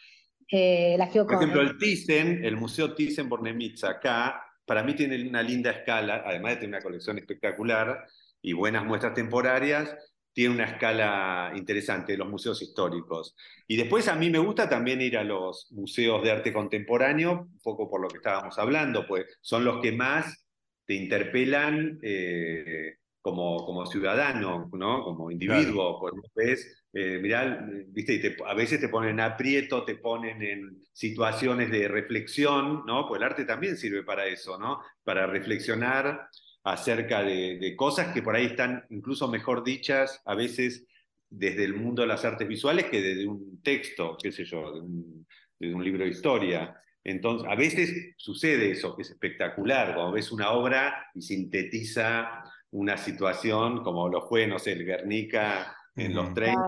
Eh, 0.50 0.96
Por 1.12 1.34
ejemplo, 1.34 1.60
el 1.60 1.78
Thyssen, 1.78 2.44
el 2.44 2.56
Museo 2.56 2.94
Thyssen-Bornemisza 2.94 3.88
acá, 3.88 4.44
para 4.64 4.82
mí 4.82 4.94
tiene 4.94 5.28
una 5.28 5.42
linda 5.42 5.70
escala, 5.70 6.22
además 6.24 6.52
de 6.52 6.56
tener 6.56 6.76
una 6.76 6.82
colección 6.82 7.18
espectacular 7.18 8.06
y 8.40 8.52
buenas 8.52 8.84
muestras 8.84 9.14
temporarias, 9.14 9.96
tiene 10.34 10.54
una 10.54 10.64
escala 10.64 11.52
interesante, 11.54 12.16
los 12.16 12.28
museos 12.28 12.60
históricos. 12.60 13.36
Y 13.68 13.76
después 13.76 14.08
a 14.08 14.16
mí 14.16 14.28
me 14.28 14.40
gusta 14.40 14.68
también 14.68 15.00
ir 15.00 15.16
a 15.16 15.24
los 15.24 15.68
museos 15.70 16.22
de 16.22 16.32
arte 16.32 16.52
contemporáneo, 16.52 17.48
un 17.52 17.60
poco 17.62 17.88
por 17.88 18.02
lo 18.02 18.08
que 18.08 18.16
estábamos 18.16 18.58
hablando, 18.58 19.06
pues 19.06 19.24
son 19.40 19.64
los 19.64 19.80
que 19.80 19.92
más 19.92 20.44
te 20.84 20.94
interpelan 20.94 22.00
eh, 22.02 22.96
como, 23.20 23.64
como 23.64 23.86
ciudadano, 23.86 24.68
¿no? 24.72 25.04
como 25.04 25.30
individuo. 25.30 26.00
Pues 26.00 26.14
ves, 26.34 26.84
eh, 26.92 27.20
mirá, 27.22 27.64
viste, 27.86 28.36
a 28.44 28.54
veces 28.54 28.80
te 28.80 28.88
ponen 28.88 29.20
aprieto, 29.20 29.84
te 29.84 29.94
ponen 29.94 30.42
en 30.42 30.78
situaciones 30.92 31.70
de 31.70 31.86
reflexión, 31.86 32.84
¿no? 32.86 33.06
pues 33.06 33.20
el 33.20 33.26
arte 33.26 33.44
también 33.44 33.76
sirve 33.76 34.02
para 34.02 34.26
eso, 34.26 34.58
¿no? 34.58 34.80
para 35.04 35.28
reflexionar 35.28 36.28
acerca 36.64 37.22
de, 37.22 37.74
cosas 37.76 38.12
que 38.12 38.22
por 38.22 38.34
ahí 38.34 38.46
están 38.46 38.84
incluso 38.88 39.28
mejor 39.28 39.62
dichas 39.62 40.22
a 40.24 40.34
veces 40.34 40.86
desde 41.28 41.64
el 41.64 41.74
mundo 41.74 42.02
de 42.02 42.08
las 42.08 42.24
artes 42.24 42.48
visuales 42.48 42.86
que 42.86 43.02
desde 43.02 43.26
un 43.26 43.60
texto, 43.62 44.16
qué 44.20 44.32
sé 44.32 44.44
yo, 44.44 44.72
de 44.72 44.80
un, 44.80 45.26
libro 45.84 46.04
de 46.04 46.10
historia. 46.10 46.74
Entonces, 47.02 47.48
a 47.50 47.54
veces 47.54 48.14
sucede 48.16 48.70
eso, 48.70 48.96
que 48.96 49.02
es 49.02 49.10
espectacular, 49.10 49.94
cuando 49.94 50.12
ves 50.12 50.32
una 50.32 50.50
obra 50.50 51.10
y 51.14 51.22
sintetiza 51.22 52.42
una 52.70 52.96
situación 52.96 53.82
como 53.82 54.08
lo 54.08 54.26
fue, 54.26 54.46
no 54.46 54.58
sé, 54.58 54.72
el 54.72 54.84
Guernica 54.84 55.76
en 55.94 56.14
los 56.14 56.34
30, 56.34 56.60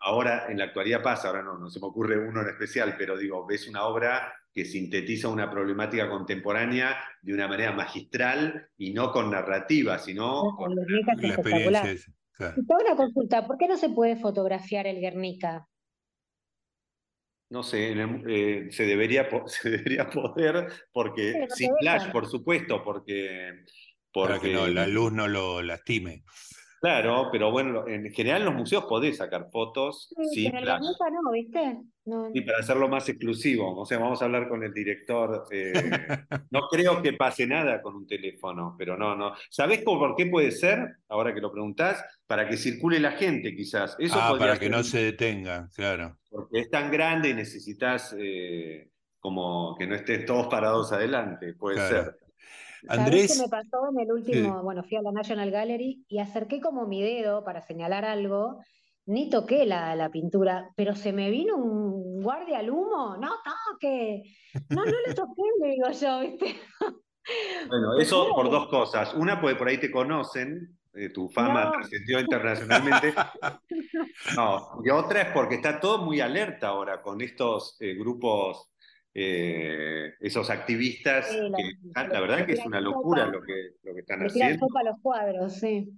ahora 0.00 0.46
en 0.48 0.58
la 0.58 0.64
actualidad 0.64 1.02
pasa, 1.02 1.28
ahora 1.28 1.42
no, 1.42 1.58
no 1.58 1.68
se 1.68 1.80
me 1.80 1.86
ocurre 1.86 2.18
uno 2.18 2.42
en 2.42 2.48
especial, 2.48 2.94
pero 2.96 3.16
digo, 3.16 3.46
ves 3.46 3.68
una 3.68 3.84
obra 3.84 4.32
que 4.52 4.64
sintetiza 4.64 5.28
una 5.28 5.50
problemática 5.50 6.08
contemporánea 6.08 6.96
de 7.22 7.32
una 7.32 7.48
manera 7.48 7.72
magistral 7.72 8.68
y 8.76 8.92
no 8.92 9.10
con 9.12 9.30
narrativa, 9.30 9.98
sino 9.98 10.54
con 10.56 10.74
la 10.74 10.82
experiencia. 11.28 12.12
Y 12.56 12.66
toda 12.66 12.84
una 12.86 12.96
consulta, 12.96 13.46
¿por 13.46 13.56
qué 13.56 13.68
no 13.68 13.76
se 13.76 13.90
puede 13.90 14.16
fotografiar 14.16 14.86
el 14.86 15.00
Guernica? 15.00 15.68
No 17.50 17.62
sé, 17.62 17.92
eh, 17.92 18.68
se, 18.70 18.84
debería, 18.84 19.28
se 19.46 19.70
debería 19.70 20.08
poder, 20.08 20.68
porque 20.92 21.46
sin 21.54 21.70
flash, 21.80 22.10
por 22.10 22.26
supuesto, 22.26 22.82
porque, 22.82 23.64
porque... 24.12 24.32
Para 24.32 24.40
que 24.40 24.72
la 24.72 24.86
luz 24.86 25.12
no 25.12 25.28
lo 25.28 25.62
lastime. 25.62 26.24
Claro, 26.82 27.28
pero 27.30 27.52
bueno, 27.52 27.86
en 27.86 28.12
general 28.12 28.40
en 28.40 28.46
los 28.46 28.56
museos 28.56 28.86
podés 28.86 29.18
sacar 29.18 29.48
fotos 29.52 30.12
sí, 30.16 30.42
sin 30.42 30.50
flash. 30.50 30.82
no, 30.82 31.30
¿viste? 31.30 31.78
Y 32.34 32.40
para 32.40 32.58
hacerlo 32.58 32.88
más 32.88 33.08
exclusivo, 33.08 33.80
o 33.80 33.86
sea, 33.86 34.00
vamos 34.00 34.20
a 34.20 34.24
hablar 34.24 34.48
con 34.48 34.64
el 34.64 34.74
director. 34.74 35.44
Eh, 35.52 35.72
no 36.50 36.62
creo 36.68 37.00
que 37.00 37.12
pase 37.12 37.46
nada 37.46 37.80
con 37.80 37.94
un 37.94 38.04
teléfono, 38.04 38.74
pero 38.76 38.98
no, 38.98 39.14
no. 39.14 39.32
¿Sabés 39.48 39.82
por 39.82 40.16
qué 40.16 40.26
puede 40.26 40.50
ser? 40.50 40.96
Ahora 41.08 41.32
que 41.32 41.40
lo 41.40 41.52
preguntás, 41.52 42.04
para 42.26 42.48
que 42.48 42.56
circule 42.56 42.98
la 42.98 43.12
gente, 43.12 43.54
quizás. 43.54 43.94
Eso 44.00 44.18
ah, 44.20 44.34
para 44.36 44.58
que 44.58 44.68
no 44.68 44.82
se 44.82 45.04
detenga, 45.04 45.68
claro. 45.76 46.18
Porque 46.28 46.62
es 46.62 46.68
tan 46.68 46.90
grande 46.90 47.28
y 47.28 47.34
necesitas 47.34 48.12
eh, 48.18 48.90
como 49.20 49.76
que 49.78 49.86
no 49.86 49.94
estén 49.94 50.26
todos 50.26 50.48
parados 50.48 50.90
adelante, 50.92 51.54
puede 51.54 51.78
ser. 51.88 52.16
Andrés. 52.88 53.32
qué 53.32 53.42
me 53.42 53.48
pasó 53.48 53.88
en 53.90 54.00
el 54.00 54.12
último? 54.12 54.62
Bueno, 54.62 54.82
fui 54.82 54.96
a 54.96 55.02
la 55.02 55.12
National 55.12 55.50
Gallery 55.50 56.04
y 56.08 56.18
acerqué 56.18 56.60
como 56.60 56.86
mi 56.86 57.02
dedo 57.02 57.44
para 57.44 57.62
señalar 57.62 58.04
algo. 58.04 58.60
Ni 59.04 59.28
toqué 59.30 59.66
la, 59.66 59.96
la 59.96 60.10
pintura, 60.10 60.70
pero 60.76 60.94
se 60.94 61.12
me 61.12 61.28
vino 61.30 61.56
un 61.56 62.22
guardia 62.22 62.58
al 62.58 62.70
humo. 62.70 63.16
No 63.16 63.30
toque. 63.70 64.22
No, 64.70 64.84
no 64.84 64.92
le 65.06 65.14
toqué, 65.14 65.42
le 65.60 65.70
digo 65.70 65.90
yo, 65.90 66.20
¿viste? 66.20 66.56
Bueno, 67.68 67.96
eso 68.00 68.30
por 68.34 68.50
dos 68.50 68.66
cosas. 68.66 69.14
Una, 69.14 69.40
porque 69.40 69.54
por 69.54 69.68
ahí 69.68 69.78
te 69.78 69.92
conocen, 69.92 70.76
eh, 70.92 71.08
tu 71.10 71.28
fama 71.28 71.66
No. 71.66 71.70
trascendió 71.72 72.18
internacionalmente. 72.20 73.14
No, 74.36 74.80
y 74.84 74.90
otra 74.90 75.22
es 75.22 75.28
porque 75.32 75.56
está 75.56 75.78
todo 75.80 75.98
muy 76.04 76.20
alerta 76.20 76.68
ahora 76.68 77.00
con 77.02 77.20
estos 77.20 77.76
eh, 77.80 77.94
grupos, 77.94 78.71
eh, 79.14 80.14
esos 80.20 80.48
activistas, 80.50 81.28
Sí, 81.30 81.48
la- 81.50 81.56
que 81.56 82.12
la 82.12 82.20
verdad 82.20 82.46
que 82.46 82.52
es 82.52 82.64
una 82.66 82.80
locura 82.80 83.26
lo 83.26 83.42
que, 83.42 83.72
lo 83.82 83.94
que 83.94 84.00
están 84.00 84.20
haciendo. 84.26 84.66
sopa 84.66 84.80
a 84.80 84.84
los 84.84 84.96
cuadros, 85.02 85.52
sí. 85.54 85.88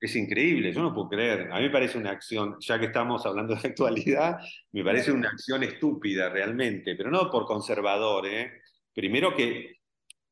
Es 0.00 0.16
increíble, 0.16 0.72
yo 0.72 0.80
no 0.82 0.94
puedo 0.94 1.10
creer. 1.10 1.52
A 1.52 1.56
mí 1.56 1.64
me 1.64 1.70
parece 1.70 1.98
una 1.98 2.10
acción, 2.10 2.56
ya 2.60 2.78
que 2.80 2.86
estamos 2.86 3.24
hablando 3.26 3.54
de 3.54 3.68
actualidad, 3.68 4.38
me 4.72 4.82
parece 4.82 5.12
una 5.12 5.28
acción 5.28 5.62
estúpida 5.62 6.30
realmente, 6.30 6.96
pero 6.96 7.10
no 7.10 7.30
por 7.30 7.44
conservador, 7.44 8.26
¿eh? 8.26 8.50
Primero 8.94 9.34
que 9.36 9.74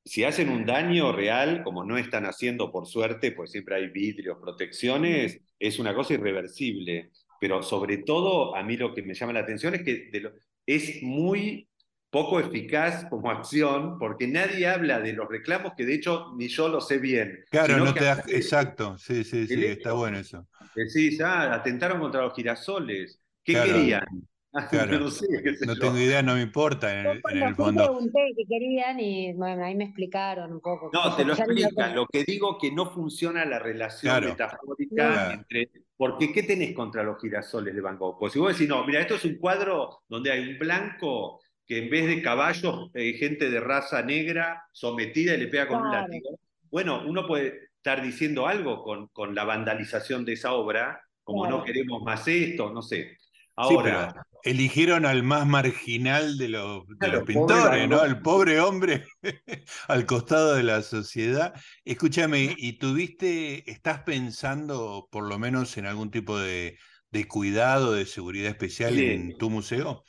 si 0.04 0.24
hacen 0.24 0.48
un 0.48 0.64
daño 0.64 1.12
real, 1.12 1.62
como 1.64 1.84
no 1.84 1.98
están 1.98 2.24
haciendo 2.24 2.72
por 2.72 2.86
suerte, 2.86 3.32
pues 3.32 3.50
siempre 3.50 3.74
hay 3.76 3.88
vidrios, 3.88 4.38
protecciones, 4.40 5.38
es 5.58 5.78
una 5.78 5.94
cosa 5.94 6.14
irreversible. 6.14 7.10
Pero 7.38 7.62
sobre 7.62 7.98
todo, 7.98 8.56
a 8.56 8.62
mí 8.62 8.76
lo 8.78 8.94
que 8.94 9.02
me 9.02 9.12
llama 9.14 9.34
la 9.34 9.40
atención 9.40 9.74
es 9.74 9.82
que 9.82 10.08
de 10.10 10.20
lo- 10.20 10.32
es 10.66 11.02
muy 11.02 11.67
poco 12.10 12.40
eficaz 12.40 13.04
como 13.10 13.30
acción, 13.30 13.98
porque 13.98 14.26
nadie 14.26 14.66
habla 14.66 15.00
de 15.00 15.12
los 15.12 15.28
reclamos 15.28 15.72
que 15.76 15.84
de 15.84 15.94
hecho 15.94 16.32
ni 16.36 16.48
yo 16.48 16.68
lo 16.68 16.80
sé 16.80 16.98
bien. 16.98 17.44
Claro, 17.50 17.78
no 17.78 17.92
te 17.94 18.04
das. 18.04 18.26
Exacto, 18.28 18.96
sí, 18.98 19.24
sí, 19.24 19.46
sí, 19.46 19.64
está 19.64 19.92
bueno 19.92 20.18
eso. 20.18 20.46
Decís, 20.74 21.20
ah, 21.20 21.52
atentaron 21.54 22.00
contra 22.00 22.22
los 22.22 22.34
girasoles. 22.34 23.20
¿Qué 23.44 23.52
Claro. 23.54 23.72
querían? 23.72 24.04
Claro. 24.70 24.98
no 24.98 25.10
sé, 25.10 25.26
qué 25.44 25.54
sé 25.54 25.66
No 25.66 25.74
yo. 25.74 25.80
tengo 25.80 25.98
idea, 25.98 26.22
no 26.22 26.34
me 26.34 26.40
importa 26.40 26.98
en 27.00 27.06
el, 27.06 27.20
en 27.42 27.54
fondo. 27.54 27.84
pregunté 27.84 28.18
qué 28.34 28.44
querían 28.48 28.98
y 28.98 29.32
bueno, 29.34 29.62
ahí 29.64 29.74
me 29.76 29.84
explicaron 29.84 30.52
un 30.52 30.60
poco. 30.60 30.90
No, 30.92 31.14
te 31.14 31.24
lo 31.24 31.34
Ya 31.36 31.44
ni 31.46 31.60
explica. 31.62 31.88
lo- 31.88 31.94
Lo 32.02 32.06
que 32.06 32.24
digo 32.24 32.58
que 32.58 32.72
no 32.72 32.90
funciona 32.90 33.44
la 33.44 33.58
relación 33.58 34.10
Claro. 34.14 34.28
metafórica 34.30 34.94
Claro. 34.94 35.30
entre. 35.32 35.70
Porque, 35.96 36.32
¿qué 36.32 36.44
tenés 36.44 36.74
contra 36.74 37.02
los 37.02 37.20
girasoles 37.20 37.74
de 37.74 37.80
Van 37.80 37.98
Gogh? 37.98 38.18
Pues 38.18 38.32
si 38.32 38.38
vos 38.38 38.52
decís, 38.52 38.68
no, 38.68 38.84
mira, 38.86 39.00
esto 39.00 39.16
es 39.16 39.24
un 39.26 39.36
cuadro 39.36 40.00
donde 40.08 40.30
hay 40.32 40.48
un 40.52 40.58
blanco 40.58 41.40
que 41.68 41.78
en 41.78 41.90
vez 41.90 42.06
de 42.08 42.22
caballos, 42.22 42.90
hay 42.94 43.14
gente 43.14 43.50
de 43.50 43.60
raza 43.60 44.02
negra 44.02 44.64
sometida 44.72 45.34
y 45.34 45.38
le 45.38 45.48
pega 45.48 45.68
con 45.68 45.82
un 45.82 45.92
látigo. 45.92 46.40
Bueno, 46.70 47.04
uno 47.06 47.26
puede 47.26 47.68
estar 47.76 48.02
diciendo 48.02 48.46
algo 48.48 48.82
con, 48.82 49.08
con 49.08 49.34
la 49.34 49.44
vandalización 49.44 50.24
de 50.24 50.34
esa 50.34 50.52
obra, 50.54 51.00
como 51.22 51.42
Claro. 51.44 51.58
no 51.58 51.64
queremos 51.64 52.02
más 52.02 52.26
esto, 52.28 52.72
no 52.72 52.82
sé. 52.82 53.16
Sí, 53.60 53.76
Ahora, 53.76 54.12
pero 54.12 54.22
eligieron 54.44 55.04
al 55.06 55.22
más 55.24 55.46
marginal 55.46 56.38
de 56.38 56.48
los, 56.48 56.86
de 56.88 56.96
Claro, 56.96 57.18
los 57.18 57.22
pobre 57.32 57.34
pintores, 57.34 57.88
¿no? 57.88 58.04
El 58.04 58.20
pobre 58.22 58.60
hombre 58.60 59.04
al 59.88 60.06
costado 60.06 60.54
de 60.54 60.62
la 60.62 60.82
sociedad. 60.82 61.54
Escúchame, 61.84 62.54
¿y 62.56 62.78
tuviste, 62.78 63.70
estás 63.70 64.02
pensando 64.02 65.08
por 65.10 65.28
lo 65.28 65.38
menos 65.38 65.76
en 65.76 65.86
algún 65.86 66.10
tipo 66.10 66.38
de, 66.38 66.78
de 67.10 67.26
cuidado, 67.28 67.92
de 67.92 68.06
seguridad 68.06 68.50
especial 68.50 68.94
Sí. 68.94 69.04
en 69.04 69.36
tu 69.36 69.50
museo? 69.50 70.04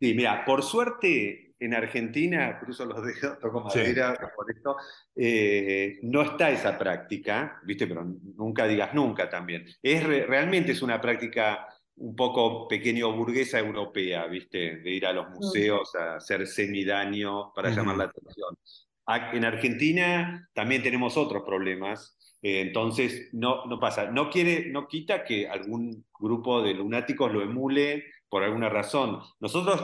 Sí, 0.00 0.14
mira, 0.14 0.44
por 0.44 0.62
suerte 0.62 1.54
en 1.58 1.74
Argentina, 1.74 2.58
cruzo 2.58 2.86
los 2.86 3.04
dedos, 3.04 3.38
toco 3.40 3.68
Sí. 3.70 3.78
madera 3.80 4.18
por 4.34 4.50
esto, 4.50 4.76
eh, 5.14 5.98
no 6.02 6.22
está 6.22 6.50
esa 6.50 6.78
práctica, 6.78 7.60
¿viste? 7.64 7.86
Pero 7.86 8.04
nunca 8.36 8.66
digas 8.66 8.94
nunca 8.94 9.28
también. 9.28 9.66
Es 9.82 10.02
re- 10.02 10.26
realmente 10.26 10.72
es 10.72 10.80
una 10.82 11.00
práctica 11.00 11.66
un 11.96 12.16
poco 12.16 12.66
pequeño 12.66 13.12
burguesa 13.14 13.58
europea, 13.58 14.26
¿viste? 14.26 14.76
De 14.76 14.90
ir 14.90 15.04
a 15.04 15.12
los 15.12 15.28
museos 15.28 15.94
a 15.96 16.16
hacer 16.16 16.46
semidaño 16.46 17.52
para 17.54 17.68
llamar 17.70 17.98
la 17.98 18.04
atención. 18.04 18.56
En 19.34 19.44
Argentina 19.44 20.48
también 20.54 20.82
tenemos 20.82 21.16
otros 21.18 21.42
problemas, 21.44 22.16
eh, 22.40 22.60
entonces 22.60 23.28
no, 23.32 23.66
no 23.66 23.78
pasa. 23.78 24.10
No 24.10 24.30
quiere, 24.30 24.70
no 24.70 24.86
quita 24.88 25.24
que 25.24 25.46
algún 25.48 26.06
grupo 26.18 26.62
de 26.62 26.72
lunáticos 26.74 27.30
lo 27.32 27.42
emule 27.42 28.04
por 28.30 28.42
alguna 28.42 28.70
razón. 28.70 29.20
Nosotros 29.40 29.80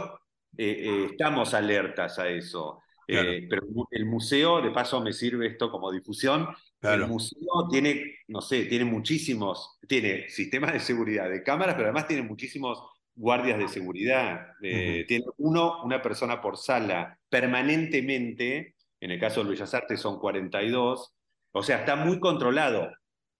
eh, 0.56 0.87
eh, 0.87 1.06
estamos 1.11 1.52
alertas 1.52 2.18
a 2.18 2.28
eso. 2.28 2.80
Claro. 3.06 3.30
Eh, 3.30 3.46
pero 3.48 3.62
el 3.90 4.06
museo, 4.06 4.62
de 4.62 4.70
paso 4.70 5.00
me 5.00 5.12
sirve 5.12 5.46
esto 5.48 5.70
como 5.70 5.92
difusión, 5.92 6.48
Claro. 6.80 7.04
el 7.04 7.11
museo 7.11 7.68
tiene, 7.70 8.16
no 8.28 8.40
sé, 8.40 8.66
tiene 8.66 8.85
muchísimos, 8.85 9.78
tiene 9.88 10.28
sistemas 10.28 10.72
de 10.72 10.80
seguridad 10.80 11.28
de 11.28 11.42
cámaras, 11.42 11.74
pero 11.74 11.87
además 11.87 12.06
tiene 12.06 12.22
muchísimos 12.22 12.82
guardias 13.14 13.59
de 13.59 13.68
seguridad. 13.68 14.48
Eh. 14.62 15.04
Tiene 15.09 15.24
uno, 15.38 15.82
una 15.82 16.02
persona 16.02 16.40
por 16.40 16.56
sala, 16.59 17.18
permanentemente, 17.28 18.76
en 19.00 19.11
el 19.11 19.18
caso 19.18 19.42
de 19.42 19.50
Bellas 19.50 19.74
Artes 19.74 20.00
son 20.00 20.18
42, 20.18 21.14
o 21.52 21.62
sea, 21.62 21.78
está 21.78 21.96
muy 21.96 22.20
controlado. 22.20 22.92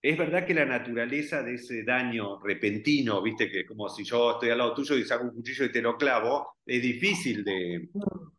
Es 0.09 0.17
verdad 0.17 0.47
que 0.47 0.55
la 0.55 0.65
naturaleza 0.65 1.43
de 1.43 1.55
ese 1.55 1.83
daño 1.83 2.39
repentino, 2.41 3.21
viste, 3.23 3.51
que 3.51 3.67
como 3.67 3.89
si 3.89 4.05
yo 4.05 4.33
estoy 4.33 4.51
al 4.51 4.59
lado 4.59 4.73
tuyo 4.75 4.97
y 4.97 5.05
saco 5.05 5.25
un 5.25 5.31
cuchillo 5.35 5.65
y 5.65 5.73
te 5.73 5.83
lo 5.83 5.97
clavo, 5.97 6.59
es 6.65 6.81
difícil 6.81 7.43
de... 7.43 7.89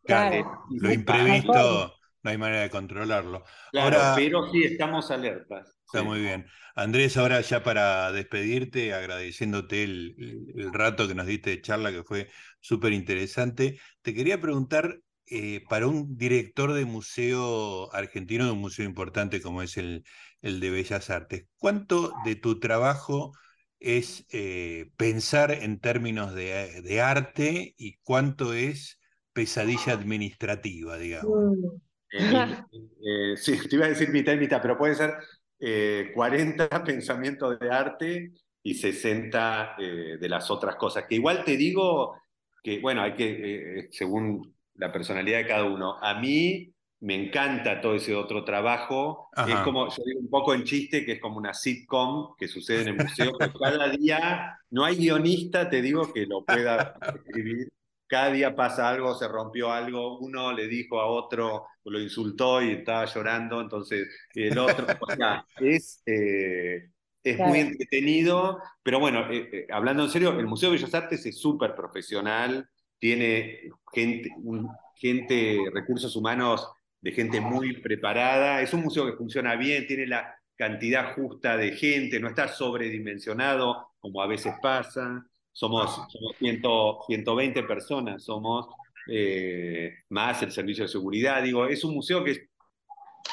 Claro. 0.02 0.64
Lo 0.70 0.90
imprevisto, 0.92 1.94
no 2.22 2.30
hay 2.30 2.38
manera 2.38 2.62
de 2.62 2.70
controlarlo. 2.70 3.44
Claro, 3.70 3.96
Ahora- 3.98 4.14
pero 4.16 4.50
sí 4.50 4.64
estamos 4.64 5.10
alertas. 5.10 5.76
Está 5.84 6.00
sí. 6.00 6.04
muy 6.06 6.20
bien. 6.20 6.46
Andrés, 6.74 7.16
ahora 7.18 7.40
ya 7.42 7.62
para 7.62 8.12
despedirte, 8.12 8.94
agradeciéndote 8.94 9.84
el, 9.84 10.14
el- 10.18 10.60
el 10.60 10.72
rato 10.72 11.06
que 11.06 11.14
nos 11.14 11.26
diste 11.26 11.50
de 11.50 11.60
charla, 11.60 11.90
que 11.92 12.02
fue 12.04 12.28
súper 12.60 12.92
interesante, 12.94 13.78
te 14.00 14.14
quería 14.14 14.40
preguntar, 14.40 15.00
eh, 15.30 15.62
para 15.68 15.86
un 15.86 16.16
director 16.16 16.72
de 16.72 16.86
museo 16.86 17.92
argentino, 17.94 18.46
de 18.46 18.52
un 18.52 18.60
museo 18.60 18.86
importante 18.86 19.42
como 19.42 19.60
es 19.60 19.76
el, 19.76 20.02
el 20.42 20.60
de 20.60 20.70
Bellas 20.70 21.10
Artes, 21.10 21.46
¿cuánto 21.56 22.12
de 22.24 22.36
tu 22.36 22.60
trabajo 22.60 23.32
es 23.80 24.26
eh, 24.32 24.90
pensar 24.96 25.52
en 25.52 25.80
términos 25.80 26.34
de, 26.34 26.82
de 26.82 27.00
arte 27.00 27.74
y 27.76 27.96
cuánto 28.02 28.52
es 28.54 28.98
pesadilla 29.32 29.92
administrativa, 29.92 30.98
digamos? 30.98 31.56
Mm. 31.56 31.88
Eh, 32.10 32.18
eh, 33.32 33.36
sí, 33.36 33.58
te 33.68 33.76
iba 33.76 33.86
a 33.86 33.90
decir 33.90 34.10
mitad 34.10 34.32
y 34.32 34.38
mitad, 34.38 34.60
pero 34.62 34.78
puede 34.78 34.94
ser 34.94 35.14
eh, 35.60 36.12
40 36.14 36.68
pensamientos 36.84 37.58
de 37.58 37.70
arte 37.70 38.32
y 38.62 38.74
60 38.74 39.76
eh, 39.78 40.16
de 40.20 40.28
las 40.28 40.50
otras 40.50 40.76
cosas. 40.76 41.04
Que 41.08 41.16
igual 41.16 41.44
te 41.44 41.56
digo 41.56 42.16
que, 42.62 42.80
bueno, 42.80 43.02
hay 43.02 43.14
que, 43.14 43.80
eh, 43.80 43.88
según 43.90 44.54
la 44.74 44.92
personalidad 44.92 45.38
de 45.38 45.46
cada 45.46 45.64
uno, 45.64 45.96
a 46.00 46.20
mí 46.20 46.72
me 47.00 47.14
encanta 47.14 47.80
todo 47.80 47.94
ese 47.94 48.14
otro 48.14 48.44
trabajo. 48.44 49.28
Ajá. 49.34 49.52
Es 49.52 49.60
como, 49.60 49.88
yo 49.88 50.02
digo 50.04 50.20
un 50.20 50.30
poco 50.30 50.54
en 50.54 50.64
chiste, 50.64 51.04
que 51.04 51.12
es 51.12 51.20
como 51.20 51.36
una 51.38 51.54
sitcom 51.54 52.34
que 52.36 52.48
sucede 52.48 52.82
en 52.82 52.88
el 52.88 52.96
museo, 52.96 53.32
que 53.38 53.52
cada 53.58 53.88
día 53.90 54.58
no 54.70 54.84
hay 54.84 54.96
guionista, 54.96 55.68
te 55.70 55.80
digo, 55.82 56.12
que 56.12 56.26
lo 56.26 56.44
pueda 56.44 56.94
escribir 57.14 57.68
cada 58.08 58.32
día 58.32 58.56
pasa 58.56 58.88
algo, 58.88 59.14
se 59.14 59.28
rompió 59.28 59.70
algo, 59.70 60.18
uno 60.18 60.52
le 60.52 60.66
dijo 60.66 60.98
a 60.98 61.06
otro, 61.06 61.66
lo 61.84 62.00
insultó 62.00 62.62
y 62.62 62.70
estaba 62.72 63.04
llorando, 63.04 63.60
entonces 63.60 64.08
el 64.34 64.56
otro, 64.58 64.86
o 64.98 65.14
sea, 65.14 65.46
es, 65.60 66.02
eh, 66.06 66.88
es 67.22 67.36
Claro. 67.36 67.50
muy 67.50 67.60
entretenido, 67.60 68.62
pero 68.82 68.98
bueno, 68.98 69.30
eh, 69.30 69.50
eh, 69.52 69.66
hablando 69.70 70.04
en 70.04 70.10
serio, 70.10 70.30
el 70.38 70.46
Museo 70.46 70.70
de 70.70 70.76
Bellas 70.76 70.94
Artes 70.94 71.26
es 71.26 71.38
súper 71.38 71.74
profesional, 71.74 72.66
tiene 72.98 73.70
gente, 73.92 74.30
un- 74.42 74.70
gente, 74.96 75.58
recursos 75.72 76.16
humanos 76.16 76.66
de 77.00 77.12
gente 77.12 77.40
muy 77.40 77.80
preparada, 77.80 78.60
es 78.62 78.72
un 78.74 78.82
museo 78.82 79.06
que 79.06 79.16
funciona 79.16 79.54
bien, 79.56 79.86
tiene 79.86 80.06
la 80.06 80.34
cantidad 80.56 81.14
justa 81.14 81.56
de 81.56 81.72
gente, 81.72 82.18
no 82.18 82.28
está 82.28 82.48
sobredimensionado 82.48 83.90
como 84.00 84.22
a 84.22 84.26
veces 84.26 84.54
pasa. 84.60 85.24
Somos, 85.52 85.90
somos 86.10 86.36
100, 86.38 86.62
120 87.06 87.62
personas, 87.64 88.22
somos 88.24 88.66
eh, 89.10 89.92
más 90.10 90.42
el 90.42 90.52
servicio 90.52 90.84
de 90.84 90.88
seguridad. 90.88 91.42
Digo, 91.42 91.66
es 91.66 91.82
un 91.84 91.94
museo 91.94 92.22
que 92.24 92.32
es- 92.32 92.42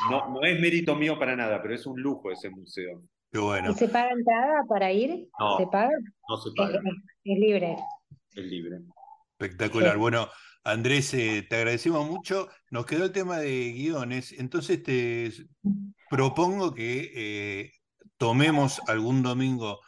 no, 0.09 0.29
no 0.29 0.41
es 0.43 0.59
mérito 0.59 0.95
mío 0.95 1.17
para 1.19 1.35
nada, 1.35 1.61
pero 1.61 1.73
es 1.75 1.85
un 1.85 1.99
lujo 2.01 2.31
ese 2.31 2.49
museo. 2.49 3.01
Qué 3.31 3.39
bueno. 3.39 3.71
¿Y 3.71 3.73
se 3.73 3.87
paga 3.89 4.09
entrada 4.11 4.63
para 4.67 4.91
ir? 4.91 5.27
No. 5.39 5.57
¿Se 5.57 5.67
paga? 5.67 5.89
No 6.29 6.37
se 6.37 6.49
Es, 6.49 6.55
paga, 6.55 6.77
es- 6.77 6.95
es 7.25 7.39
libre. 7.39 7.75
es 8.35 8.45
libre. 8.45 8.77
Espectacular. 9.37 9.93
Sí. 9.93 9.99
Bueno, 9.99 10.29
Andrés, 10.65 11.13
eh, 11.13 11.45
te 11.47 11.57
agradecemos 11.57 12.09
mucho. 12.09 12.49
Nos 12.71 12.87
quedó 12.87 13.05
el 13.05 13.11
tema 13.11 13.37
de 13.37 13.71
guiones, 13.71 14.33
entonces 14.33 14.81
te 14.81 15.31
propongo 16.09 16.73
que 16.73 17.11
eh, 17.15 17.71
tomemos 18.17 18.81
algún 18.87 19.21
domingo 19.21 19.79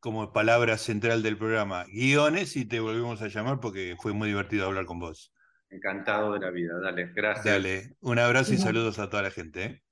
como 0.00 0.32
palabra 0.32 0.78
central 0.78 1.22
del 1.22 1.38
programa 1.38 1.84
guiones 1.84 2.56
y 2.56 2.64
te 2.64 2.80
volvemos 2.80 3.22
a 3.22 3.28
llamar 3.28 3.60
porque 3.60 3.94
fue 4.00 4.12
muy 4.12 4.28
divertido 4.28 4.66
hablar 4.66 4.84
con 4.84 4.98
vos. 4.98 5.32
Encantado 5.70 6.32
de 6.32 6.40
la 6.40 6.50
vida. 6.50 6.76
Dale, 6.80 7.12
gracias. 7.14 7.44
Dale, 7.44 7.96
un 8.00 8.18
abrazo 8.18 8.52
y 8.52 8.58
saludos 8.58 8.98
a 8.98 9.08
toda 9.08 9.22
la 9.22 9.30
gente. 9.30 9.64
¿eh? 9.64 9.82